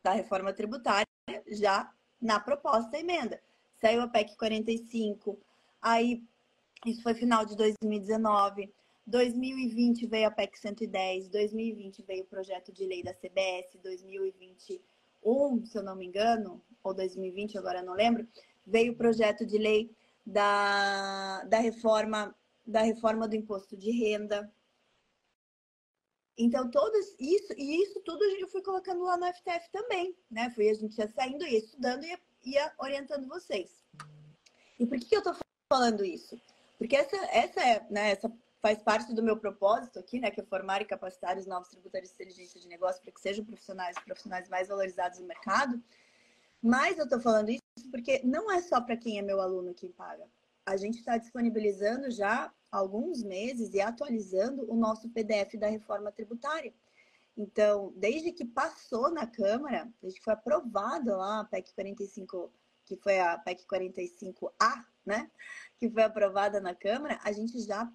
[0.00, 1.08] da reforma tributária
[1.48, 3.42] já na proposta da emenda.
[3.80, 5.40] Saiu a PEC 45,
[5.82, 6.22] aí
[6.84, 8.72] isso foi final de 2019.
[9.06, 15.76] 2020 veio a PEC 110, 2020 veio o projeto de lei da CBS, 2021, se
[15.78, 18.26] eu não me engano, ou 2020, agora não lembro,
[18.66, 19.94] veio o projeto de lei
[20.24, 22.34] da, da reforma
[22.66, 24.50] da reforma do imposto de renda.
[26.36, 30.50] Então, todos isso, e isso tudo eu fui colocando lá no FTF também, né?
[30.50, 33.84] Fui, a gente ia saindo, ia estudando e ia, ia, orientando vocês.
[34.80, 35.36] E por que, que eu estou
[35.70, 36.40] falando isso?
[36.78, 40.44] Porque essa, essa, é, né, essa faz parte do meu propósito aqui, né, que é
[40.44, 44.48] formar e capacitar os novos tributários de inteligência de negócio para que sejam profissionais, profissionais
[44.48, 45.82] mais valorizados no mercado.
[46.62, 49.92] Mas eu estou falando isso porque não é só para quem é meu aluno quem
[49.92, 50.26] paga.
[50.64, 56.10] A gente está disponibilizando já há alguns meses e atualizando o nosso PDF da reforma
[56.10, 56.72] tributária.
[57.36, 62.50] Então, desde que passou na Câmara, desde que foi aprovada lá a PEC 45,
[62.96, 65.30] que foi a PEC 45A, né?
[65.78, 67.90] Que foi aprovada na Câmara, a gente já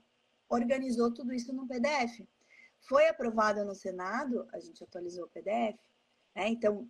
[0.48, 2.26] organizou tudo isso no PDF.
[2.82, 5.78] Foi aprovado no Senado, a gente atualizou o PDF,
[6.36, 6.48] né?
[6.48, 6.90] Então,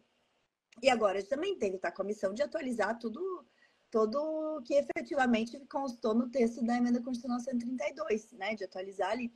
[0.82, 3.45] e agora também tem que estar com a missão de atualizar tudo,
[3.91, 8.56] todo que efetivamente constou no texto da emenda constitucional 132, né?
[8.56, 9.34] De atualizar ali.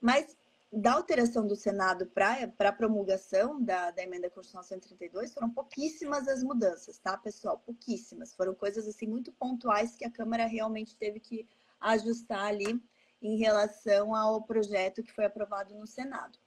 [0.00, 0.36] Mas
[0.72, 6.42] da alteração do Senado para a promulgação da, da emenda constitucional 132 foram pouquíssimas as
[6.42, 7.58] mudanças, tá, pessoal?
[7.58, 8.34] Pouquíssimas.
[8.34, 11.48] Foram coisas assim muito pontuais que a Câmara realmente teve que
[11.80, 12.80] ajustar ali
[13.22, 16.38] em relação ao projeto que foi aprovado no Senado.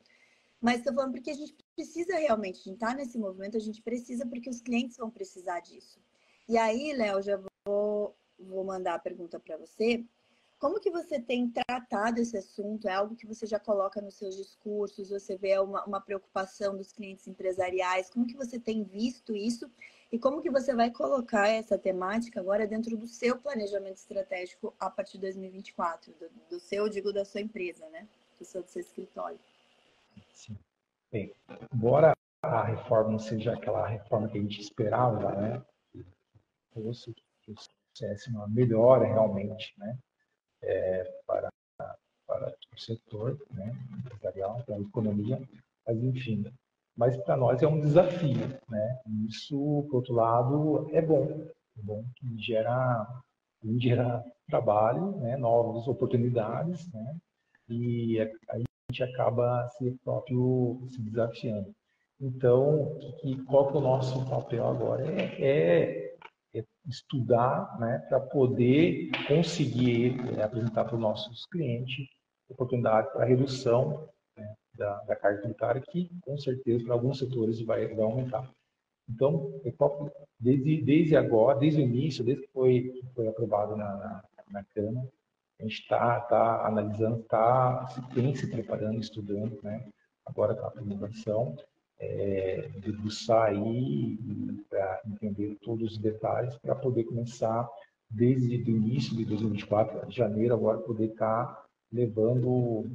[0.62, 3.82] Mas estou falando porque a gente precisa realmente, a gente está nesse movimento, a gente
[3.82, 6.01] precisa porque os clientes vão precisar disso.
[6.47, 10.05] E aí, Léo, já vou, vou mandar a pergunta para você.
[10.60, 12.89] Como que você tem tratado esse assunto?
[12.89, 15.10] É algo que você já coloca nos seus discursos?
[15.10, 18.10] Você vê uma, uma preocupação dos clientes empresariais?
[18.10, 19.72] Como que você tem visto isso?
[20.12, 24.89] E como que você vai colocar essa temática agora dentro do seu planejamento estratégico a
[24.89, 26.13] partir de 2024?
[26.13, 28.06] Do, do seu, digo, da sua empresa, né?
[28.38, 29.39] Do seu, do seu escritório.
[30.34, 30.58] Sim.
[31.10, 31.34] Bem,
[31.74, 32.12] embora
[32.43, 35.65] a reforma não seja aquela reforma que a gente esperava, né?
[35.93, 36.06] Que
[36.74, 37.15] fosse
[38.30, 39.98] uma melhora realmente, né?
[40.62, 41.50] É, para,
[42.28, 45.41] para o setor né, empresarial, para a economia,
[45.88, 46.45] mas enfim.
[46.95, 49.00] Mas para nós é um desafio, né?
[49.28, 53.08] Isso, por outro lado, é bom, é bom que gera,
[53.78, 55.38] gera trabalho, né?
[55.38, 57.15] novas oportunidades, né?
[57.69, 58.19] E
[58.50, 58.58] a,
[58.91, 61.74] gente acaba se próprio se desafiando.
[62.19, 65.06] Então, que, qual que é o nosso papel agora?
[65.06, 66.17] É é
[66.89, 72.08] estudar né, para poder conseguir é, apresentar para os nossos clientes
[72.49, 77.88] oportunidade para redução né, da, da, carga tributária, que com certeza para alguns setores vai,
[77.88, 78.49] vai aumentar.
[79.08, 79.52] Então,
[80.39, 85.08] desde, desde agora, desde o início, desde que foi, foi aprovado na, na, na Câmara,
[85.60, 89.88] a gente está tá analisando, está se, tem se preparando, estudando, né?
[90.25, 91.56] agora com a apresentação,
[91.99, 94.17] é, debruçar aí
[94.69, 97.69] para entender todos os detalhes, para poder começar
[98.09, 102.89] desde o início de 2024, janeiro, agora poder estar tá levando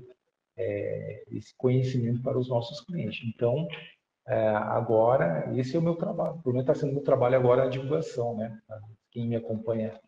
[0.56, 3.22] é, esse conhecimento para os nossos clientes.
[3.34, 3.68] Então,
[4.26, 6.40] é, agora, esse é o meu trabalho.
[6.42, 8.58] Pelo menos está sendo meu trabalho agora a divulgação, né?
[9.10, 10.00] Quem me acompanha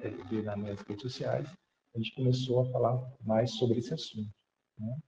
[0.42, 1.48] nas minhas redes sociais,
[1.94, 4.28] a gente começou a falar mais sobre esse assunto.
[4.78, 4.98] Né?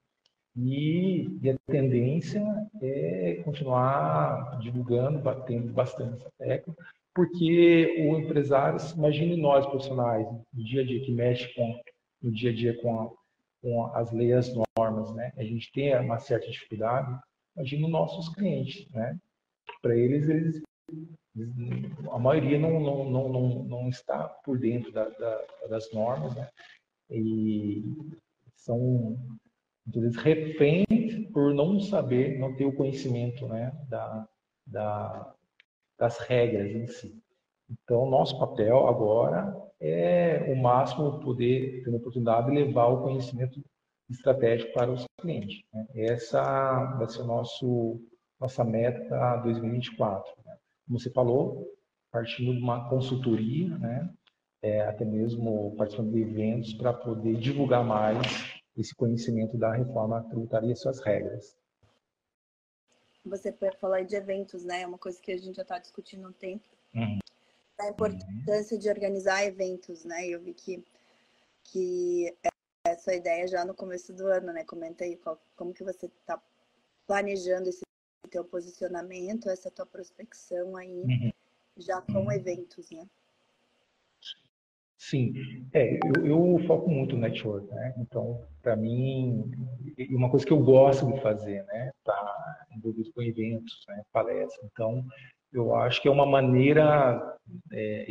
[0.60, 2.42] E, e, a tendência
[2.82, 6.74] é continuar divulgando, batendo bastante essa tecla,
[7.14, 11.80] porque o empresário, imagine nós profissionais, no dia a dia que mexe com
[12.20, 13.10] no dia a dia com, a,
[13.62, 15.32] com as leis, as normas, né?
[15.36, 17.16] A gente tem uma certa dificuldade,
[17.56, 19.16] imagina nossos clientes, né?
[19.80, 20.62] Para eles, eles,
[22.10, 26.48] a maioria não, não, não, não, não está por dentro da, da, das normas, né?
[27.10, 27.84] E
[28.56, 29.16] são
[29.88, 33.72] muitas vezes reféns por não saber, não ter o conhecimento, né?
[33.88, 34.28] Da,
[34.66, 35.34] da,
[35.98, 37.22] das regras em si.
[37.70, 43.62] Então, nosso papel agora é o máximo poder ter a oportunidade de levar o conhecimento
[44.10, 45.60] estratégico para os clientes.
[45.72, 45.86] Né?
[45.94, 48.00] Essa vai ser nosso
[48.40, 50.32] nossa meta 2024.
[50.44, 50.56] Né?
[50.86, 51.66] Como você falou,
[52.10, 54.08] partindo de uma consultoria, né?
[54.60, 60.72] É, até mesmo participando de eventos para poder divulgar mais esse conhecimento da reforma tributária
[60.72, 61.56] e suas regras.
[63.24, 64.82] Você falar de eventos, né?
[64.82, 66.64] É uma coisa que a gente já está discutindo há um tempo.
[66.94, 67.18] Uhum.
[67.80, 68.80] A importância uhum.
[68.80, 70.26] de organizar eventos, né?
[70.26, 70.84] Eu vi que,
[71.64, 72.34] que
[72.84, 74.64] essa ideia já no começo do ano, né?
[74.64, 76.40] Comenta aí qual, como que você está
[77.06, 77.82] planejando esse
[78.30, 81.32] teu posicionamento, essa tua prospecção aí, uhum.
[81.76, 82.32] já com uhum.
[82.32, 83.06] eventos, né?
[84.98, 85.32] Sim,
[85.72, 87.94] é, eu, eu, foco muito no network, né?
[87.98, 89.48] Então, para mim,
[90.10, 91.92] uma coisa que eu gosto de fazer, né?
[92.04, 94.02] Tá envolvido com eventos, né?
[94.12, 94.68] palestras.
[94.72, 95.04] Então,
[95.52, 97.36] eu acho que é uma maneira
[97.72, 98.06] é,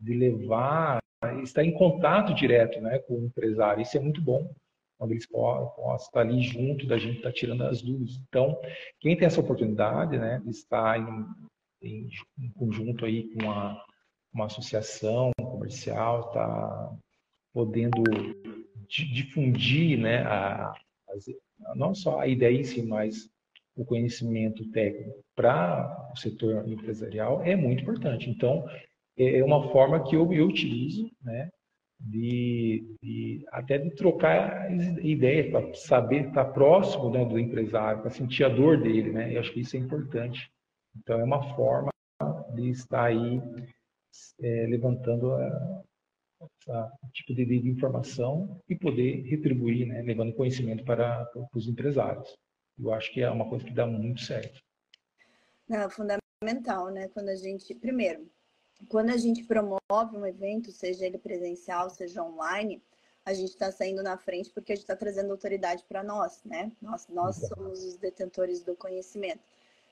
[0.00, 0.98] de levar,
[1.44, 2.98] estar em contato direto, né?
[2.98, 3.80] Com o empresário.
[3.80, 4.52] Isso é muito bom
[4.98, 8.20] quando eles possam estar ali junto da gente, tá tirando as dúvidas.
[8.28, 8.60] Então,
[8.98, 10.42] quem tem essa oportunidade, né?
[10.44, 11.24] De estar em,
[11.80, 12.08] em,
[12.40, 13.84] em conjunto aí com uma,
[14.34, 16.96] uma associação comercial, está
[17.52, 18.02] podendo
[18.88, 23.28] difundir né, a, a, não só a ideia em si, mas
[23.76, 28.30] o conhecimento técnico para o setor empresarial é muito importante.
[28.30, 28.64] Então,
[29.16, 31.50] é, é uma forma que eu, eu utilizo, né,
[32.00, 34.72] de, de, até de trocar
[35.04, 39.34] ideias, para saber estar próximo né, do empresário, para sentir a dor dele, né?
[39.34, 40.50] Eu acho que isso é importante.
[40.96, 41.90] Então, é uma forma
[42.54, 43.40] de estar aí
[44.40, 45.82] é, levantando a,
[46.40, 52.36] essa tipo de, de, informação e poder retribuir, né, levando conhecimento para, para os empresários.
[52.78, 54.60] Eu acho que é uma coisa que dá muito certo.
[55.68, 57.08] Não, é fundamental, né?
[57.08, 58.28] Quando a gente, primeiro,
[58.88, 62.82] quando a gente promove um evento, seja ele presencial, seja online,
[63.24, 66.72] a gente está saindo na frente porque a gente está trazendo autoridade para nós, né?
[66.80, 69.40] Nós, nós somos os detentores do conhecimento.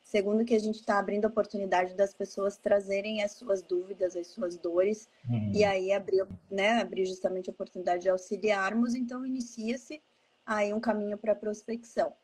[0.03, 4.29] Segundo, que a gente está abrindo a oportunidade das pessoas trazerem as suas dúvidas, as
[4.29, 5.53] suas dores, uhum.
[5.55, 10.03] e aí abrir, né, abrir justamente a oportunidade de auxiliarmos, então inicia-se
[10.47, 12.15] aí um caminho para prospecção.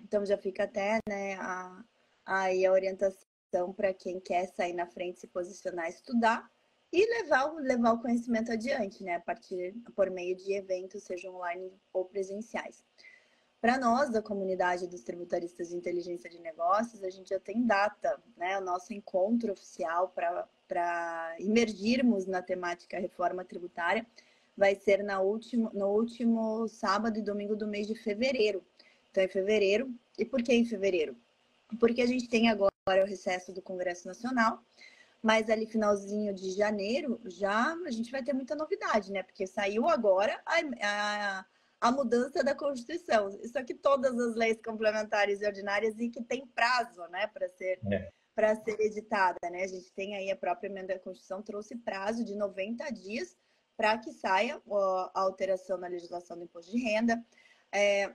[0.00, 1.84] Então já fica até né, a,
[2.24, 6.50] aí a orientação para quem quer sair na frente, se posicionar, estudar
[6.92, 9.16] e levar, levar o conhecimento adiante, né?
[9.16, 12.84] A partir por meio de eventos, sejam online ou presenciais.
[13.60, 18.20] Para nós, da comunidade dos tributaristas de inteligência de negócios, a gente já tem data,
[18.36, 18.56] né?
[18.56, 24.06] O nosso encontro oficial para emergirmos na temática reforma tributária
[24.56, 28.62] vai ser na último, no último sábado e domingo do mês de fevereiro.
[29.10, 29.92] Então, em fevereiro.
[30.16, 31.16] E por que em fevereiro?
[31.80, 34.62] Porque a gente tem agora o recesso do Congresso Nacional,
[35.20, 39.24] mas ali finalzinho de janeiro já a gente vai ter muita novidade, né?
[39.24, 41.44] Porque saiu agora a, a
[41.80, 43.28] a mudança da Constituição.
[43.42, 47.80] Isso aqui todas as leis complementares e ordinárias e que tem prazo, né, para ser
[47.90, 48.10] é.
[48.34, 49.64] para ser editada, né?
[49.64, 53.36] A gente tem aí a própria emenda da Constituição trouxe prazo de 90 dias
[53.76, 54.60] para que saia
[55.14, 57.24] a alteração na legislação do imposto de renda,
[57.72, 58.12] é,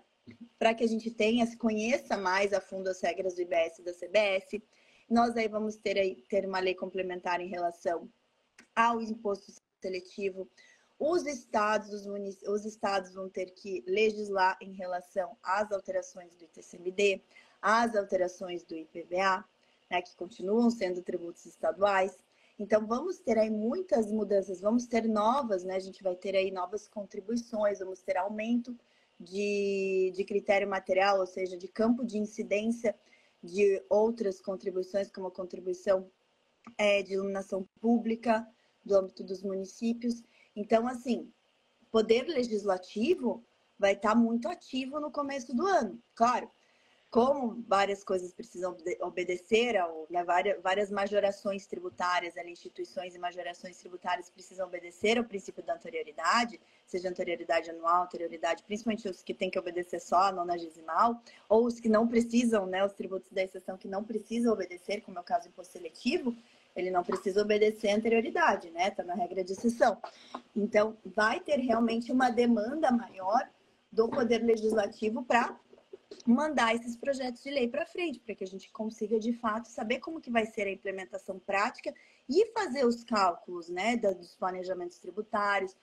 [0.60, 3.84] para que a gente tenha, se conheça mais a fundo as regras do IBS e
[3.84, 4.62] da CBS.
[5.10, 8.10] Nós aí vamos ter aí ter uma lei complementar em relação
[8.76, 10.50] ao imposto seletivo,
[11.12, 12.06] os estados, os,
[12.48, 17.22] os estados vão ter que legislar em relação às alterações do ITCMD,
[17.62, 19.44] às alterações do IPVA,
[19.92, 22.18] né, que continuam sendo tributos estaduais.
[22.58, 25.76] Então, vamos ter aí muitas mudanças, vamos ter novas, né?
[25.76, 28.78] A gente vai ter aí novas contribuições, vamos ter aumento
[29.20, 32.96] de, de critério material, ou seja, de campo de incidência
[33.44, 36.10] de outras contribuições, como a contribuição
[36.78, 38.48] é, de iluminação pública
[38.86, 40.24] do âmbito dos municípios.
[40.56, 41.32] Então, assim,
[41.92, 43.44] poder legislativo
[43.78, 46.02] vai estar muito ativo no começo do ano.
[46.16, 46.50] Claro,
[47.14, 53.78] como várias coisas precisam obedecer, ao, né, várias, várias majorações tributárias, ali, instituições e majorações
[53.78, 59.52] tributárias precisam obedecer ao princípio da anterioridade, seja anterioridade anual, anterioridade, principalmente os que têm
[59.52, 63.78] que obedecer só a nonagesimal, ou os que não precisam, né, os tributos da exceção
[63.78, 66.36] que não precisam obedecer, como é o caso do imposto seletivo,
[66.76, 68.88] ele não precisa obedecer a anterioridade, né?
[68.88, 69.98] Está na regra de exceção.
[70.56, 73.48] Então, vai ter realmente uma demanda maior
[73.92, 75.58] do Poder Legislativo para
[76.26, 80.00] mandar esses projetos de lei para frente, para que a gente consiga de fato saber
[80.00, 81.94] como que vai ser a implementação prática
[82.30, 85.76] e fazer os cálculos, né, dos planejamentos tributários,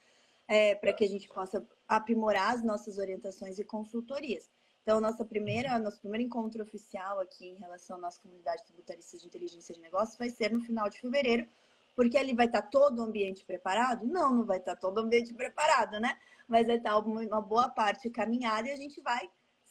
[0.49, 4.51] é, para que a gente possa aprimorar as nossas orientações e consultorias.
[4.83, 9.27] Então, nossa primeira, nosso primeiro encontro oficial aqui em relação à nossa comunidade tributarista de
[9.27, 11.47] inteligência de negócios vai ser no final de fevereiro,
[11.95, 14.07] porque ali vai estar todo o ambiente preparado?
[14.07, 16.19] Não, não vai estar todo o ambiente preparado, né?
[16.49, 19.31] Mas vai estar uma boa parte caminhada e a gente vai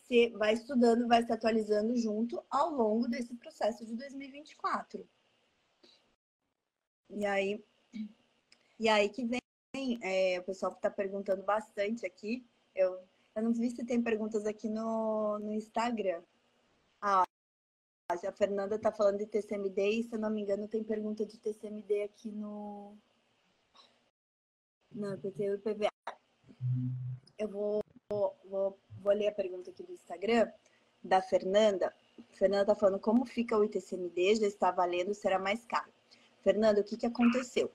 [0.10, 5.08] se, vai estudando, vai se atualizando junto ao longo desse processo de 2024.
[7.10, 7.64] E aí,
[8.80, 12.46] e aí que vem, é, o pessoal está perguntando bastante aqui.
[12.76, 13.04] Eu,
[13.36, 16.22] eu não vi se tem perguntas aqui no, no Instagram.
[17.02, 17.24] Ah,
[18.10, 21.38] a Fernanda está falando de TCMD e, se eu não me engano, tem pergunta de
[21.38, 22.98] TCMD aqui no.
[24.92, 25.90] No PTU e PVA.
[27.38, 30.52] Eu vou, vou, vou, ler a pergunta aqui do Instagram
[31.04, 31.94] da Fernanda.
[32.34, 35.92] Fernanda está falando como fica o ITCMD, já está valendo, será mais caro.
[36.42, 37.72] Fernanda, o que, que aconteceu?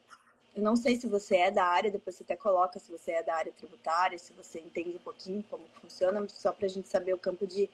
[0.55, 3.23] Eu não sei se você é da área, depois você até coloca se você é
[3.23, 7.13] da área tributária, se você entende um pouquinho como funciona, só para a gente saber
[7.13, 7.69] o campo de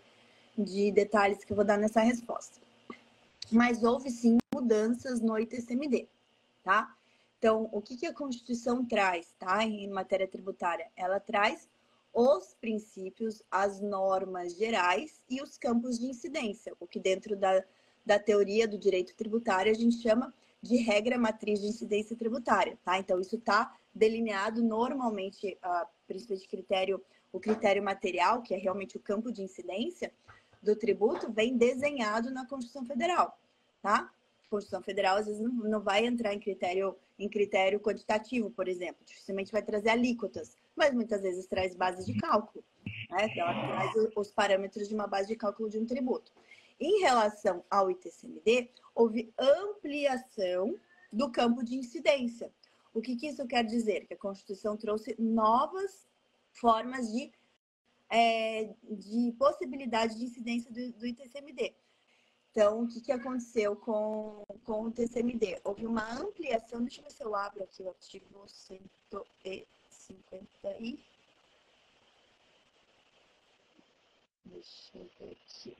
[0.57, 2.61] de detalhes que eu vou dar nessa resposta.
[3.51, 6.09] Mas houve sim mudanças no ITCMD,
[6.63, 6.95] tá?
[7.39, 9.65] Então, o que, que a Constituição traz, tá?
[9.65, 10.87] Em matéria tributária?
[10.97, 11.69] Ela traz
[12.13, 17.65] os princípios, as normas gerais e os campos de incidência, o que dentro da,
[18.05, 22.99] da teoria do direito tributário a gente chama de regra matriz de incidência tributária, tá?
[22.99, 27.03] Então, isso está delineado normalmente, a princípio de critério,
[27.33, 30.13] o critério material, que é realmente o campo de incidência,
[30.63, 33.39] do tributo vem desenhado na Constituição Federal,
[33.81, 34.11] tá?
[34.51, 39.03] Constituição Federal às vezes não, não vai entrar em critério, em critério quantitativo, por exemplo,
[39.07, 42.65] dificilmente vai trazer alíquotas, mas muitas vezes traz bases de cálculo,
[43.09, 43.29] né?
[43.31, 46.33] Então, ela traz os parâmetros de uma base de cálculo de um tributo.
[46.81, 50.75] Em relação ao ITCMD, houve ampliação
[51.13, 52.51] do campo de incidência.
[52.95, 54.07] O que, que isso quer dizer?
[54.07, 56.09] Que a Constituição trouxe novas
[56.53, 57.33] formas de
[58.11, 61.73] é, de possibilidade de incidência do, do ITCMD.
[62.51, 65.61] Então, o que, que aconteceu com, com o TCMD?
[65.63, 70.99] Houve uma ampliação, deixa eu ver se eu abro aqui o artigo 150 e...
[74.45, 75.77] Deixa eu ver aqui.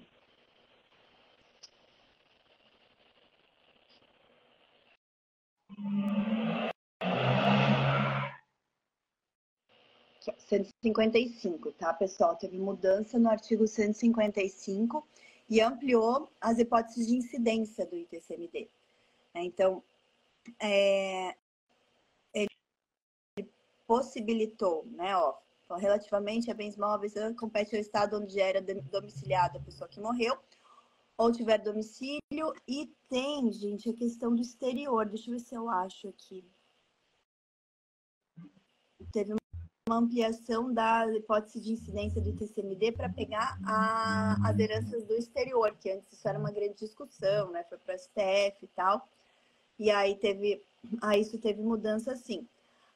[10.51, 12.37] 155, tá, pessoal?
[12.37, 15.07] Teve mudança no artigo 155
[15.49, 18.69] e ampliou as hipóteses de incidência do ITCMD.
[19.35, 19.45] Né?
[19.45, 19.83] Então,
[20.61, 21.37] é,
[22.35, 22.49] ele
[23.87, 25.37] possibilitou, né, ó,
[25.77, 30.37] relativamente a bens móveis, compete ao estado onde era domiciliada a pessoa que morreu,
[31.21, 35.05] ou tiver domicílio, e tem, gente, a questão do exterior.
[35.05, 36.43] Deixa eu ver se eu acho aqui.
[39.13, 39.35] Teve
[39.87, 45.77] uma ampliação da hipótese de incidência do TCMD para pegar a, as heranças do exterior,
[45.79, 47.65] que antes isso era uma grande discussão, né?
[47.65, 49.07] Foi para o STF e tal.
[49.79, 50.63] E aí teve,
[51.03, 52.49] aí isso teve mudança sim.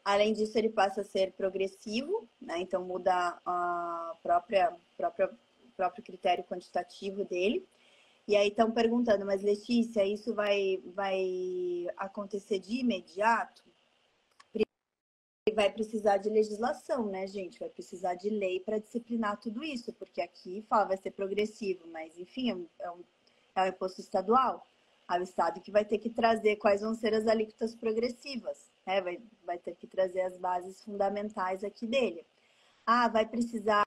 [0.02, 2.58] Além disso, ele passa a ser progressivo, né?
[2.58, 5.30] Então muda a própria, própria
[5.76, 7.66] próprio critério quantitativo dele.
[8.26, 13.62] E aí estão perguntando, mas Letícia, isso vai, vai acontecer de imediato?
[15.54, 17.58] vai precisar de legislação, né, gente?
[17.58, 22.18] Vai precisar de lei para disciplinar tudo isso, porque aqui fala vai ser progressivo, mas
[22.18, 23.04] enfim, é um, é um,
[23.56, 24.66] é um imposto estadual.
[25.10, 29.02] É o Estado que vai ter que trazer quais vão ser as alíquotas progressivas, né?
[29.02, 32.26] Vai, vai ter que trazer as bases fundamentais aqui dele.
[32.86, 33.84] Ah, vai precisar,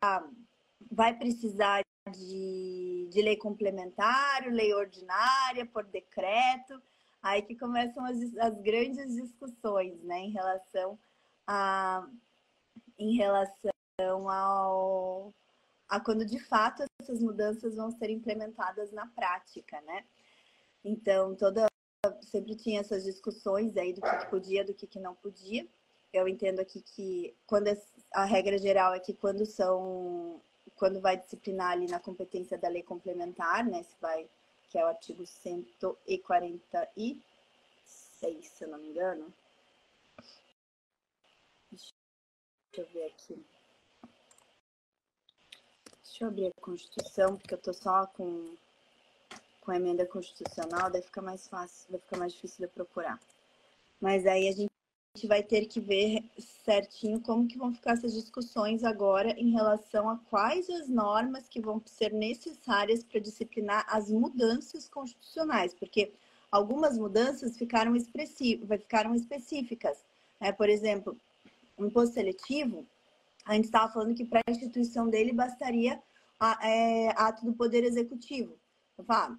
[0.91, 6.82] vai precisar de, de lei complementar, lei ordinária, por decreto.
[7.22, 10.97] Aí que começam as, as grandes discussões, né, em relação
[11.45, 12.08] a,
[12.97, 13.72] em relação
[14.30, 15.34] ao
[15.89, 20.03] a quando de fato essas mudanças vão ser implementadas na prática, né?
[20.84, 21.66] Então, toda
[22.22, 25.68] sempre tinha essas discussões aí do que, que podia, do que, que não podia.
[26.14, 27.68] Eu entendo aqui que quando
[28.14, 30.41] a regra geral é que quando são
[30.78, 34.30] quando vai disciplinar ali na competência da lei complementar, né, se vai
[34.69, 37.17] que é o artigo 146,
[38.47, 39.34] se eu não me engano,
[41.71, 41.93] Deixa
[42.78, 43.45] eu ver aqui.
[46.03, 48.55] Deixa eu abrir a Constituição, porque eu tô só com,
[49.61, 53.19] com a emenda constitucional, daí fica mais fácil, vai ficar mais difícil de procurar.
[53.99, 54.71] Mas aí a gente
[55.26, 56.24] vai ter que ver
[56.65, 61.61] certinho como que vão ficar essas discussões agora em relação a quais as normas que
[61.61, 66.11] vão ser necessárias para disciplinar as mudanças constitucionais, porque
[66.51, 67.93] algumas mudanças ficaram,
[68.78, 70.03] ficaram específicas.
[70.41, 70.51] Né?
[70.51, 71.18] Por exemplo,
[71.78, 72.86] o imposto seletivo,
[73.45, 76.01] a gente estava falando que para a instituição dele bastaria
[76.39, 78.53] a, é, ato do Poder Executivo.
[78.97, 79.38] Eu falo,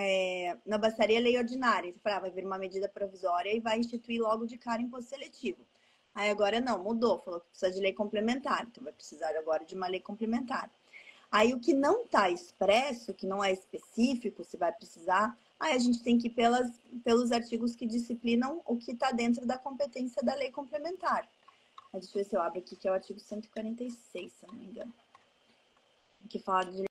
[0.00, 1.92] é, não bastaria lei ordinária.
[1.92, 5.10] Você fala, ah, vai vir uma medida provisória e vai instituir logo de cara imposto
[5.10, 5.66] seletivo.
[6.14, 9.74] Aí agora não, mudou, falou que precisa de lei complementar, então vai precisar agora de
[9.74, 10.70] uma lei complementar.
[11.30, 15.78] Aí o que não está expresso, que não é específico, se vai precisar, aí a
[15.78, 20.22] gente tem que ir pelas, pelos artigos que disciplinam o que está dentro da competência
[20.22, 21.28] da lei complementar.
[21.92, 24.66] Deixa eu ver se eu abro aqui, que é o artigo 146, se não me
[24.66, 24.94] engano,
[26.28, 26.84] que fala de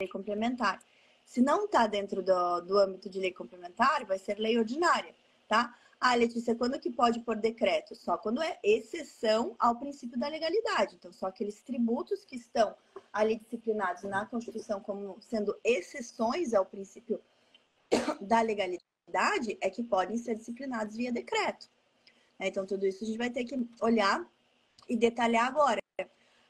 [0.00, 0.80] lei complementar.
[1.28, 5.14] Se não está dentro do, do âmbito de lei complementar, vai ser lei ordinária,
[5.46, 5.78] tá?
[6.00, 7.94] Ah, Letícia, quando que pode por decreto?
[7.94, 10.94] Só quando é exceção ao princípio da legalidade.
[10.94, 12.74] Então, só aqueles tributos que estão
[13.12, 17.20] ali disciplinados na Constituição como sendo exceções ao princípio
[18.22, 21.68] da legalidade é que podem ser disciplinados via decreto.
[22.40, 24.26] Então, tudo isso a gente vai ter que olhar
[24.88, 25.80] e detalhar agora.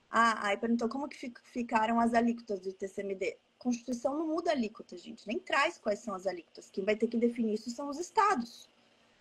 [0.08, 3.38] Ah, aí perguntou como que ficaram as alíquotas do TCMD.
[3.58, 6.70] Constituição não muda alíquota, gente, nem traz quais são as alíquotas.
[6.70, 8.68] Quem vai ter que definir isso são os estados.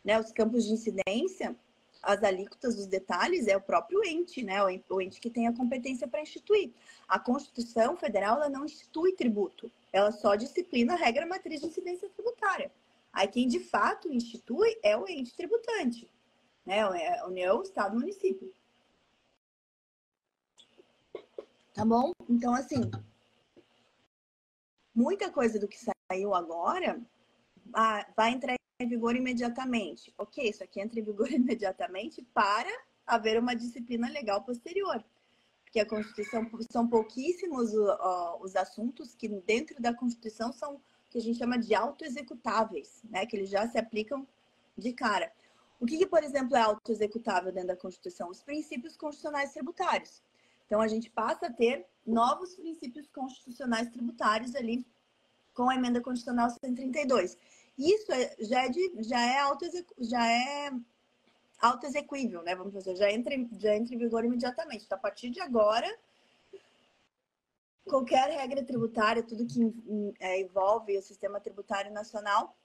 [0.06, 0.20] Né?
[0.20, 1.56] Os campos de incidência,
[2.04, 4.64] as alíquotas, os detalhes, é o próprio ente, né?
[4.64, 6.72] O ente que tem a competência para instituir.
[7.08, 12.10] A Constituição Federal ela não institui tributo, ela só disciplina a regra matriz de incidência
[12.10, 12.72] tributária.
[13.12, 16.08] Aí quem de fato institui é o ente tributante,
[16.66, 16.78] né?
[16.78, 18.54] É União, Estado, Município.
[21.74, 22.12] Tá bom?
[22.30, 22.90] Então, assim,
[24.98, 27.00] muita coisa do que saiu agora
[28.16, 30.12] vai entrar em vigor imediatamente.
[30.18, 32.70] Ok, isso aqui entra em vigor imediatamente para
[33.06, 35.04] haver uma disciplina legal posterior.
[35.64, 37.72] Porque a Constituição são pouquíssimos
[38.42, 43.26] os assuntos que dentro da Constituição são que a gente chama de autoexecutáveis, né?
[43.26, 44.28] Que eles já se aplicam
[44.78, 45.32] de cara.
[45.80, 48.30] O que, que por exemplo, é autoexecutável dentro da Constituição?
[48.30, 50.24] Os princípios constitucionais tributários.
[50.68, 54.86] Então, a gente passa a ter novos princípios constitucionais tributários ali
[55.54, 57.38] com a emenda constitucional 132.
[57.78, 59.66] Isso é, já é, já é, auto,
[60.00, 60.72] já é
[61.60, 62.56] auto-execuível, né?
[62.56, 64.86] Vamos dizer, já entra, já entra em vigor imediatamente.
[64.86, 65.88] Então, a partir de agora,
[67.88, 69.74] qualquer regra tributária, tudo que
[70.20, 72.56] é, envolve o sistema tributário nacional,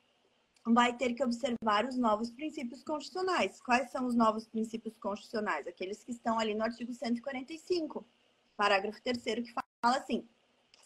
[0.64, 3.60] vai ter que observar os novos princípios constitucionais.
[3.60, 5.66] Quais são os novos princípios constitucionais?
[5.66, 8.06] Aqueles que estão ali no artigo 145,
[8.56, 10.28] parágrafo 3 que fala assim: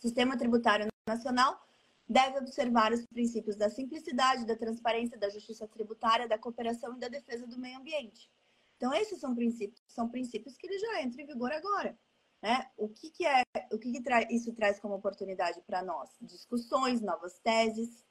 [0.01, 1.61] Sistema tributário nacional
[2.09, 7.09] deve observar os princípios da simplicidade, da transparência, da justiça tributária, da cooperação e da
[7.09, 8.31] defesa do meio ambiente.
[8.77, 11.99] Então, esses são princípios, são princípios que ele já entram em vigor agora.
[12.43, 12.70] Né?
[12.77, 16.11] O que, que é, o que, que tra isso traz como oportunidade para nós?
[16.20, 18.05] Discussões, novas teses,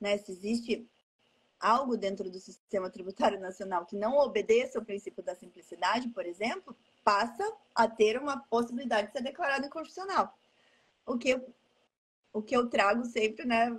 [0.00, 0.18] né?
[0.18, 0.88] Se existe
[1.60, 6.74] algo dentro do sistema tributário nacional que não obedeça ao princípio da simplicidade, por exemplo,
[7.04, 7.44] passa
[7.74, 10.36] a ter uma possibilidade de ser declarado inconstitucional.
[11.06, 11.54] O que eu,
[12.32, 13.70] o que eu trago sempre, né?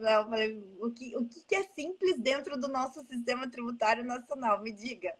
[0.79, 4.61] O que, o que é simples dentro do nosso sistema tributário nacional?
[4.61, 5.17] Me diga.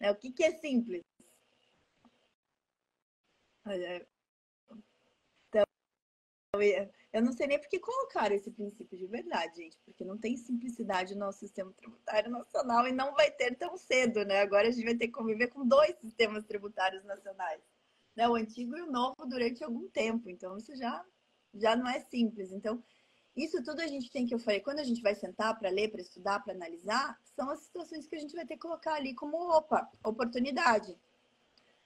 [0.00, 0.10] Né?
[0.10, 1.02] O que, que é simples?
[5.48, 5.64] Então,
[7.12, 10.36] eu não sei nem por que colocaram esse princípio de verdade, gente, porque não tem
[10.36, 14.40] simplicidade no nosso sistema tributário nacional e não vai ter tão cedo, né?
[14.40, 17.60] Agora a gente vai ter que conviver com dois sistemas tributários nacionais,
[18.14, 18.28] né?
[18.28, 20.30] O antigo e o novo durante algum tempo.
[20.30, 21.04] Então isso já
[21.52, 22.52] já não é simples.
[22.52, 22.80] Então
[23.36, 25.90] isso tudo a gente tem que eu falei, quando a gente vai sentar para ler,
[25.90, 29.14] para estudar, para analisar, são as situações que a gente vai ter que colocar ali
[29.14, 30.96] como opa, oportunidade.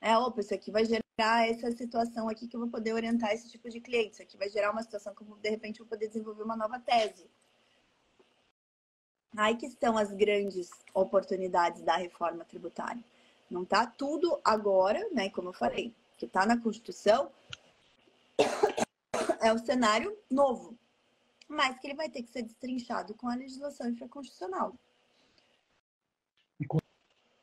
[0.01, 3.49] É, opa, isso aqui vai gerar essa situação aqui que eu vou poder orientar esse
[3.49, 4.13] tipo de cliente.
[4.13, 6.79] Isso aqui vai gerar uma situação que eu, de repente, vou poder desenvolver uma nova
[6.81, 7.31] tese.
[9.37, 13.03] Aí que estão as grandes oportunidades da reforma tributária.
[13.51, 15.31] Não está tudo agora, né?
[15.31, 17.31] Como eu falei, que está na Constituição,
[19.41, 20.77] é o cenário novo,
[21.49, 24.75] mas que ele vai ter que ser destrinchado com a legislação infraconstitucional.
[26.59, 26.79] E com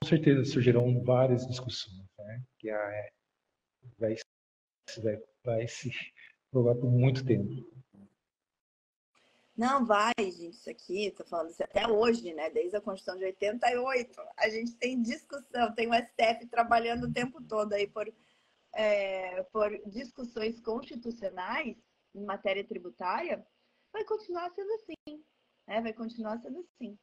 [0.03, 2.41] certeza surgirão várias discussões, né?
[2.57, 3.11] Que é
[3.97, 4.15] vai,
[5.03, 5.91] vai, vai se
[6.51, 7.49] provar por muito tempo.
[9.55, 12.49] Não, vai, gente, isso aqui, tô falando isso até hoje, né?
[12.49, 17.41] Desde a Constituição de 88, a gente tem discussão, tem o STF trabalhando o tempo
[17.43, 18.11] todo aí por,
[18.73, 21.77] é, por discussões constitucionais
[22.15, 23.45] em matéria tributária,
[23.93, 25.23] vai continuar sendo assim,
[25.67, 25.81] né?
[25.81, 26.97] Vai continuar sendo assim.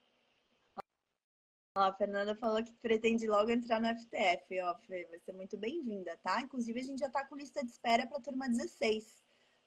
[1.82, 4.60] A Fernanda falou que pretende logo entrar no FTF.
[4.62, 6.40] Ó, Fê, vai ser muito bem-vinda, tá?
[6.40, 9.06] Inclusive, a gente já tá com lista de espera para turma 16.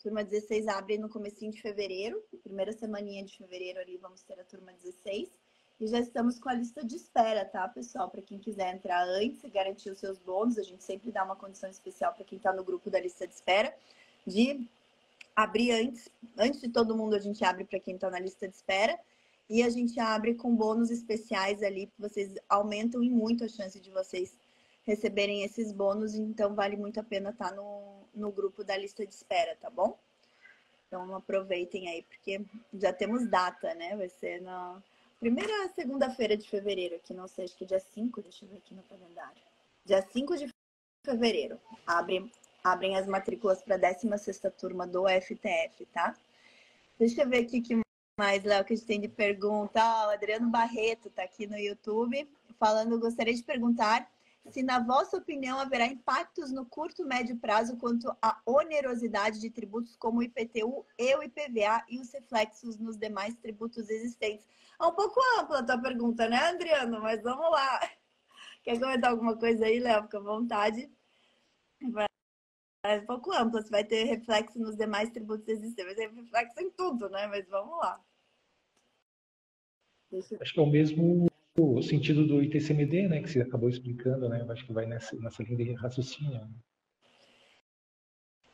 [0.01, 4.43] Turma 16 abre no comecinho de fevereiro, primeira semaninha de fevereiro ali vamos ter a
[4.43, 5.29] turma 16.
[5.79, 8.09] E já estamos com a lista de espera, tá, pessoal?
[8.09, 11.35] Para quem quiser entrar antes e garantir os seus bônus, a gente sempre dá uma
[11.35, 13.75] condição especial para quem está no grupo da lista de espera
[14.25, 14.67] de
[15.35, 18.55] abrir antes, antes de todo mundo a gente abre para quem está na lista de
[18.55, 18.99] espera
[19.49, 24.37] e a gente abre com bônus especiais ali, vocês aumentam muito a chance de vocês
[24.83, 29.05] receberem esses bônus, então vale muito a pena estar tá no, no grupo da lista
[29.05, 29.97] de espera, tá bom?
[30.87, 32.41] Então aproveitem aí, porque
[32.73, 33.95] já temos data, né?
[33.95, 34.81] Vai ser na
[35.19, 38.73] primeira segunda-feira de fevereiro, que não sei, acho que dia 5, deixa eu ver aqui
[38.73, 39.41] no calendário.
[39.85, 40.49] Dia 5 de
[41.05, 42.31] fevereiro, abre,
[42.63, 46.15] abrem as matrículas para a 16 turma do FTF, tá?
[46.99, 47.81] Deixa eu ver aqui que
[48.21, 49.81] mais, Léo, que a gente tem de pergunta.
[50.05, 54.07] O Adriano Barreto está aqui no YouTube falando, gostaria de perguntar
[54.51, 59.49] se, na vossa opinião, haverá impactos no curto e médio prazo quanto à onerosidade de
[59.49, 64.47] tributos como o IPTU e o IPVA e os reflexos nos demais tributos existentes.
[64.79, 67.01] É um pouco ampla a tua pergunta, né, Adriano?
[67.01, 67.79] Mas vamos lá.
[68.61, 70.03] Quer comentar alguma coisa aí, Léo?
[70.03, 70.91] Fica à vontade.
[72.83, 75.85] É um pouco ampla, se vai ter reflexo nos demais tributos existentes.
[75.85, 77.25] Vai ter reflexo em tudo, né?
[77.25, 77.99] Mas vamos lá.
[80.39, 84.45] Acho que é o mesmo o sentido do ITCMD, né, que você acabou explicando, né,
[84.49, 86.31] acho que vai nessa, nessa linha de raciocínio.
[86.31, 86.49] Né?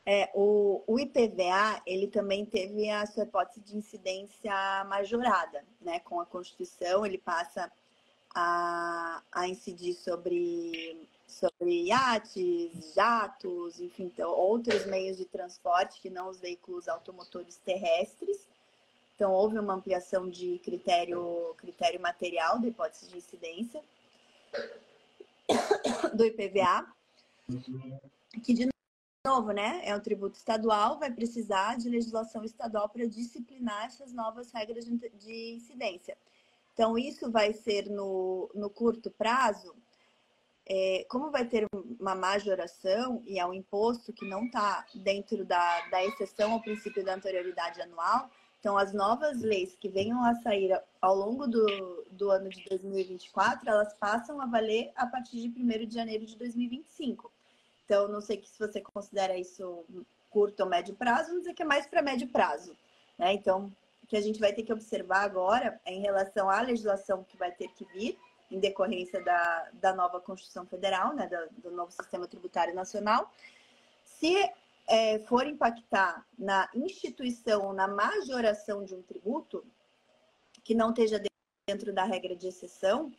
[0.04, 4.52] É, o, o, IPVA, ele também teve a sua hipótese de incidência
[4.88, 7.70] majorada, né, com a Constituição, ele passa
[8.34, 16.30] a, a incidir sobre, sobre iates, jatos, enfim, então, outros meios de transporte que não
[16.30, 18.48] os veículos automotores terrestres,
[19.18, 23.82] então, houve uma ampliação de critério, critério material da hipótese de incidência
[26.14, 26.86] do IPVA,
[28.44, 28.68] que, de
[29.26, 34.52] novo, né, é um tributo estadual, vai precisar de legislação estadual para disciplinar essas novas
[34.52, 36.16] regras de, incidência.
[36.72, 39.74] Então, isso vai ser no, no curto prazo,
[40.64, 41.66] é, como vai ter
[41.98, 47.04] uma majoração e é um imposto que não está dentro da, da exceção ao princípio
[47.04, 48.30] da anterioridade anual,
[48.60, 53.70] então, as novas leis que venham a sair ao longo do, do ano de 2024,
[53.70, 57.30] elas passam a valer a partir de 1 de janeiro de 2025.
[57.84, 59.84] Então, não sei se você considera isso
[60.28, 62.76] curto ou médio prazo, vamos dizer que é mais para médio prazo.
[63.16, 63.32] Né?
[63.32, 67.24] Então, o que a gente vai ter que observar agora é em relação à legislação
[67.24, 68.18] que vai ter que vir
[68.50, 73.30] em decorrência da, da nova Constituição Federal, né, do, do novo Sistema Tributário Nacional,
[74.04, 74.50] se
[74.88, 79.62] é, for impactar na instituição ou na majoração de um tributo,
[80.64, 81.22] que não esteja
[81.66, 83.12] dentro da regra de exceção,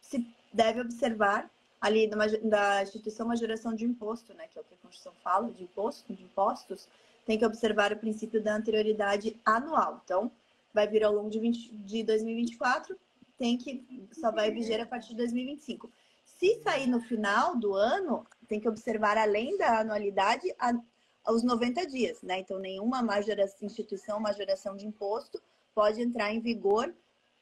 [0.00, 1.50] se deve observar
[1.80, 5.64] ali da instituição majoração de imposto, né, que é o que a Constituição fala, de
[5.64, 6.88] imposto, de impostos,
[7.26, 10.00] tem que observar o princípio da anterioridade anual.
[10.04, 10.30] Então,
[10.72, 12.96] vai vir ao longo de, 20, de 2024,
[13.36, 15.90] tem que só vai viger a partir de 2025.
[16.24, 20.72] Se sair no final do ano, tem que observar além da anualidade a
[21.28, 22.38] aos 90 dias, né?
[22.38, 25.38] Então, nenhuma majoração, instituição, majoração de imposto
[25.74, 26.94] pode entrar em vigor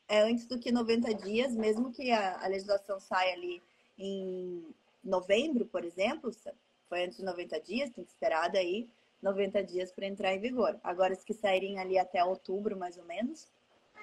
[0.09, 3.63] é, antes do que 90 dias, mesmo que a, a legislação saia ali
[3.97, 4.67] em
[5.05, 6.33] novembro, por exemplo,
[6.89, 8.89] foi antes de 90 dias, tem que esperar daí
[9.23, 10.77] 90 dias para entrar em vigor.
[10.83, 13.47] Agora, os que saírem ali até outubro, mais ou menos,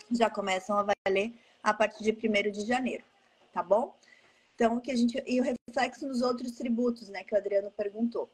[0.09, 3.03] já começam a valer a partir de 1 de janeiro,
[3.51, 3.93] tá bom?
[4.55, 5.21] Então, que a gente.
[5.27, 8.29] E o reflexo nos outros tributos, né, que o Adriano perguntou.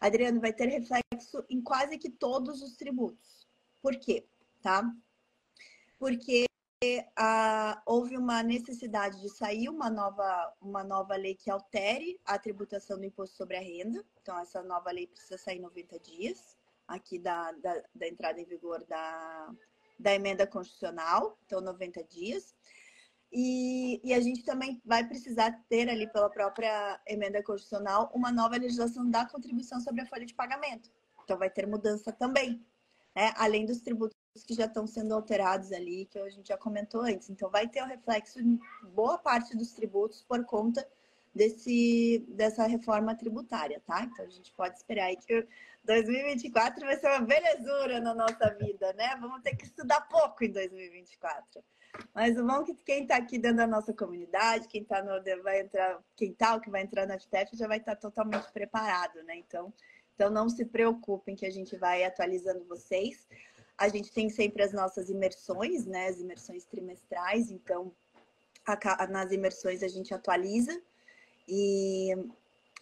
[0.00, 3.46] Adriano, vai ter reflexo em quase que todos os tributos.
[3.82, 4.26] Por quê?
[4.62, 4.82] Tá?
[5.98, 6.46] Porque
[7.16, 12.98] ah, houve uma necessidade de sair uma nova, uma nova lei que altere a tributação
[12.98, 14.04] do imposto sobre a renda.
[14.20, 18.84] Então, essa nova lei precisa sair 90 dias, aqui da, da, da entrada em vigor
[18.84, 19.54] da,
[19.98, 22.54] da emenda constitucional, então 90 dias.
[23.32, 28.56] E, e, a gente também vai precisar ter ali pela própria emenda constitucional uma nova
[28.56, 30.90] legislação da contribuição sobre a folha de pagamento.
[31.24, 32.64] Então vai ter mudança também,
[33.14, 33.32] né?
[33.36, 34.16] além dos tributos
[34.46, 37.28] que já estão sendo alterados ali, que a gente já comentou antes.
[37.28, 38.58] Então vai ter o reflexo em
[38.94, 40.86] boa parte dos tributos por conta
[41.34, 44.02] desse, dessa reforma tributária, tá?
[44.02, 45.46] Então a gente pode esperar aí que
[45.84, 49.16] 2024 vai ser uma belezura na nossa vida, né?
[49.20, 51.62] Vamos ter que estudar pouco em 2024.
[52.14, 55.42] Mas o bom é que quem está aqui dentro da nossa comunidade, quem está no
[55.42, 59.22] vai entrar, quem tá, que vai entrar na FTF já vai estar tá totalmente preparado,
[59.24, 59.36] né?
[59.36, 59.72] Então,
[60.14, 63.26] então não se preocupem que a gente vai atualizando vocês.
[63.76, 66.08] A gente tem sempre as nossas imersões, né?
[66.08, 67.92] As imersões trimestrais, então
[68.66, 70.80] a, nas imersões a gente atualiza
[71.46, 72.14] e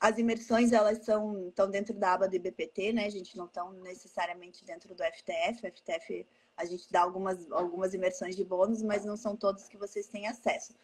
[0.01, 3.07] as imersões elas são estão dentro da aba do IBPT, né?
[3.07, 5.67] A gente não estão necessariamente dentro do FTF.
[5.67, 6.27] O FTF
[6.57, 10.27] a gente dá algumas, algumas imersões de bônus, mas não são todos que vocês têm
[10.27, 10.75] acesso.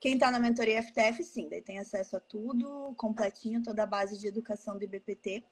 [0.00, 4.18] Quem está na mentoria FTF, sim, daí tem acesso a tudo, completinho, toda a base
[4.18, 5.44] de educação do IBPT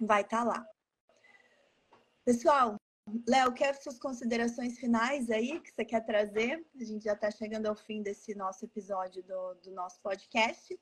[0.00, 0.66] vai estar tá lá.
[2.24, 2.76] Pessoal,
[3.26, 6.64] Léo, quer suas considerações finais aí que você quer trazer?
[6.80, 10.78] A gente já está chegando ao fim desse nosso episódio do, do nosso podcast.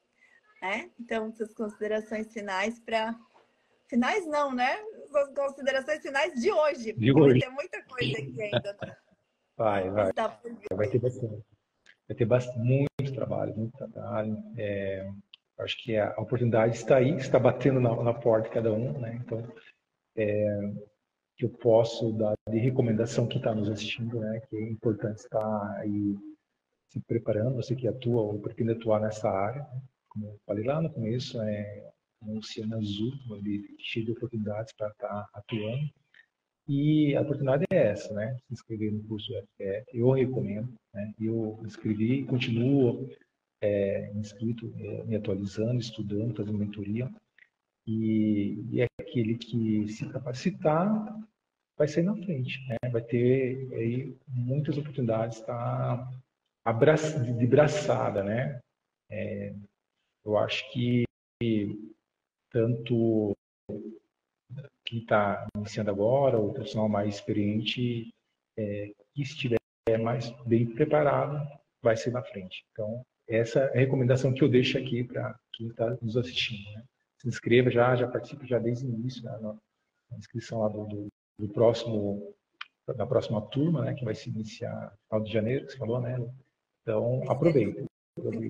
[0.60, 0.90] Né?
[1.00, 3.18] Então, suas considerações finais para.
[3.90, 4.78] Finais não, né?
[5.08, 6.92] Suas considerações finais de hoje.
[6.92, 7.40] De hoje.
[7.40, 8.76] Vai ter muita coisa aqui ainda.
[9.56, 10.12] Vai, vai.
[10.12, 10.40] Tá
[10.72, 11.44] vai ter bastante.
[12.08, 14.36] Vai ter bastante, muito trabalho, muito trabalho.
[14.56, 15.10] É,
[15.58, 19.20] acho que a oportunidade está aí, está batendo na, na porta de cada um, né?
[19.22, 19.44] Então,
[20.16, 20.72] é,
[21.36, 24.40] que eu posso dar de recomendação que está nos assistindo, né?
[24.48, 26.16] Que é importante estar aí
[26.88, 29.62] se preparando, você que atua ou pretende atuar nessa área.
[29.62, 29.82] Né?
[30.08, 31.90] Como eu falei lá no começo, é
[32.22, 33.12] um oceano azul,
[33.78, 35.90] cheio de oportunidades para estar tá atuando.
[36.68, 38.36] E a oportunidade é essa, né?
[38.46, 41.12] Se inscrever no curso FPF, eu recomendo, né?
[41.18, 43.08] Eu inscrevi continuo
[43.62, 47.10] é, inscrito, é, me atualizando, estudando, fazendo mentoria.
[47.86, 51.18] E, e, é aquele que se capacitar
[51.76, 52.90] vai sair na frente, né?
[52.90, 56.08] vai ter aí muitas oportunidades tá
[56.64, 58.60] abraça, de braçada, né?
[59.10, 59.54] É,
[60.24, 61.04] eu acho que
[62.50, 63.36] tanto
[64.84, 68.12] quem está iniciando agora, o profissional mais experiente,
[68.58, 69.58] é, que estiver
[70.02, 71.46] mais bem preparado,
[71.82, 72.64] vai ser na frente.
[72.72, 76.68] Então, essa é a recomendação que eu deixo aqui para quem está nos assistindo.
[76.72, 76.84] Né?
[77.18, 81.08] Se inscreva já, já participe já desde o início, né, na inscrição lá do, do,
[81.38, 82.34] do, próximo,
[82.96, 86.00] da próxima turma, né, que vai se iniciar no final de janeiro, que você falou,
[86.00, 86.18] né?
[86.82, 87.84] Então, aproveite.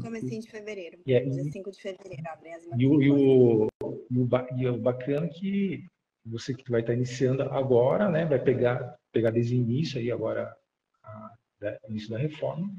[0.00, 0.98] Comecinho de fevereiro.
[1.06, 3.68] E dia 5 de fevereiro abrem as e o, e, o,
[4.10, 5.84] e, o, e o bacana é que
[6.24, 10.54] você que vai estar iniciando agora, né, vai pegar, pegar desde o início aí agora,
[11.02, 12.70] a, da, início da reforma,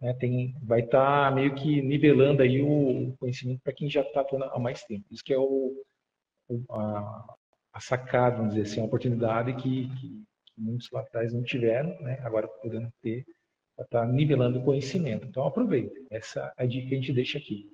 [0.00, 4.58] né, tem, vai estar meio que nivelando aí o conhecimento para quem já está há
[4.58, 5.04] mais tempo.
[5.10, 5.74] Isso que é o,
[6.70, 7.36] a,
[7.72, 11.98] a sacada, vamos dizer assim, a oportunidade que, que, que muitos lá atrás não tiveram,
[12.00, 13.24] né, agora podendo ter
[13.84, 15.26] está nivelando o conhecimento.
[15.26, 16.06] Então, aproveite.
[16.10, 17.70] Essa é a dica que a gente deixa aqui.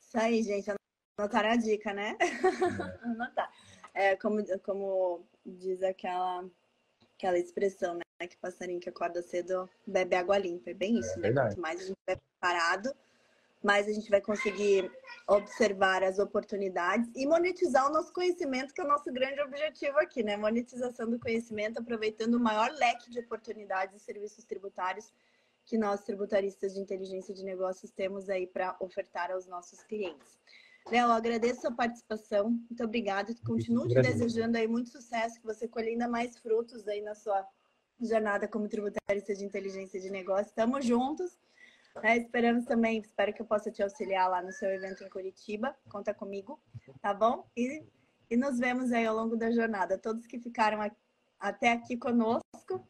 [0.00, 0.70] Isso aí, gente.
[1.18, 2.16] Anotar a dica, né?
[2.20, 2.24] É.
[3.04, 3.52] Anotar.
[3.94, 6.48] É, como, como diz aquela,
[7.16, 8.26] aquela expressão, né?
[8.26, 10.70] Que passarinho que acorda cedo bebe água limpa.
[10.70, 11.32] É bem isso, é né?
[11.32, 12.94] Quanto mais a gente vai preparado,
[13.66, 14.90] mais a gente vai conseguir
[15.26, 20.22] observar as oportunidades e monetizar o nosso conhecimento, que é o nosso grande objetivo aqui,
[20.22, 20.36] né?
[20.36, 25.12] Monetização do conhecimento, aproveitando o maior leque de oportunidades e serviços tributários
[25.64, 30.38] que nós, tributaristas de inteligência de negócios, temos aí para ofertar aos nossos clientes.
[30.90, 33.32] Léo, agradeço a participação, muito obrigada.
[33.46, 37.46] Continuo te desejando aí muito sucesso, que você colhe ainda mais frutos aí na sua
[38.00, 40.48] jornada como tributarista de inteligência de negócios.
[40.48, 41.38] Estamos juntos.
[42.02, 45.76] É, esperamos também, espero que eu possa te auxiliar lá no seu evento em Curitiba.
[45.90, 46.60] Conta comigo,
[47.00, 47.46] tá bom?
[47.56, 47.84] E,
[48.30, 49.98] e nos vemos aí ao longo da jornada.
[49.98, 50.78] Todos que ficaram
[51.38, 52.86] até aqui conosco,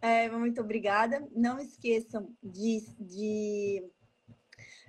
[0.00, 1.26] é, muito obrigada.
[1.32, 3.84] Não esqueçam de, de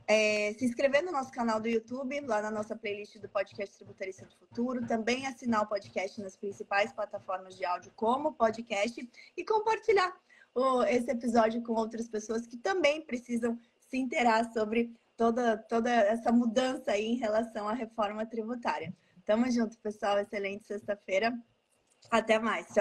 [0.08, 4.26] é, se inscrever no nosso canal do YouTube, lá na nossa playlist do podcast Tributarista
[4.26, 4.88] do Futuro.
[4.88, 10.18] Também assinar o podcast nas principais plataformas de áudio, como podcast, e compartilhar
[10.88, 16.92] esse episódio com outras pessoas que também precisam se inteirar sobre toda, toda essa mudança
[16.92, 18.94] aí em relação à reforma tributária.
[19.26, 20.20] Tamo junto, pessoal.
[20.20, 21.38] Excelente sexta-feira.
[22.10, 22.68] Até mais.
[22.68, 22.76] Tchau.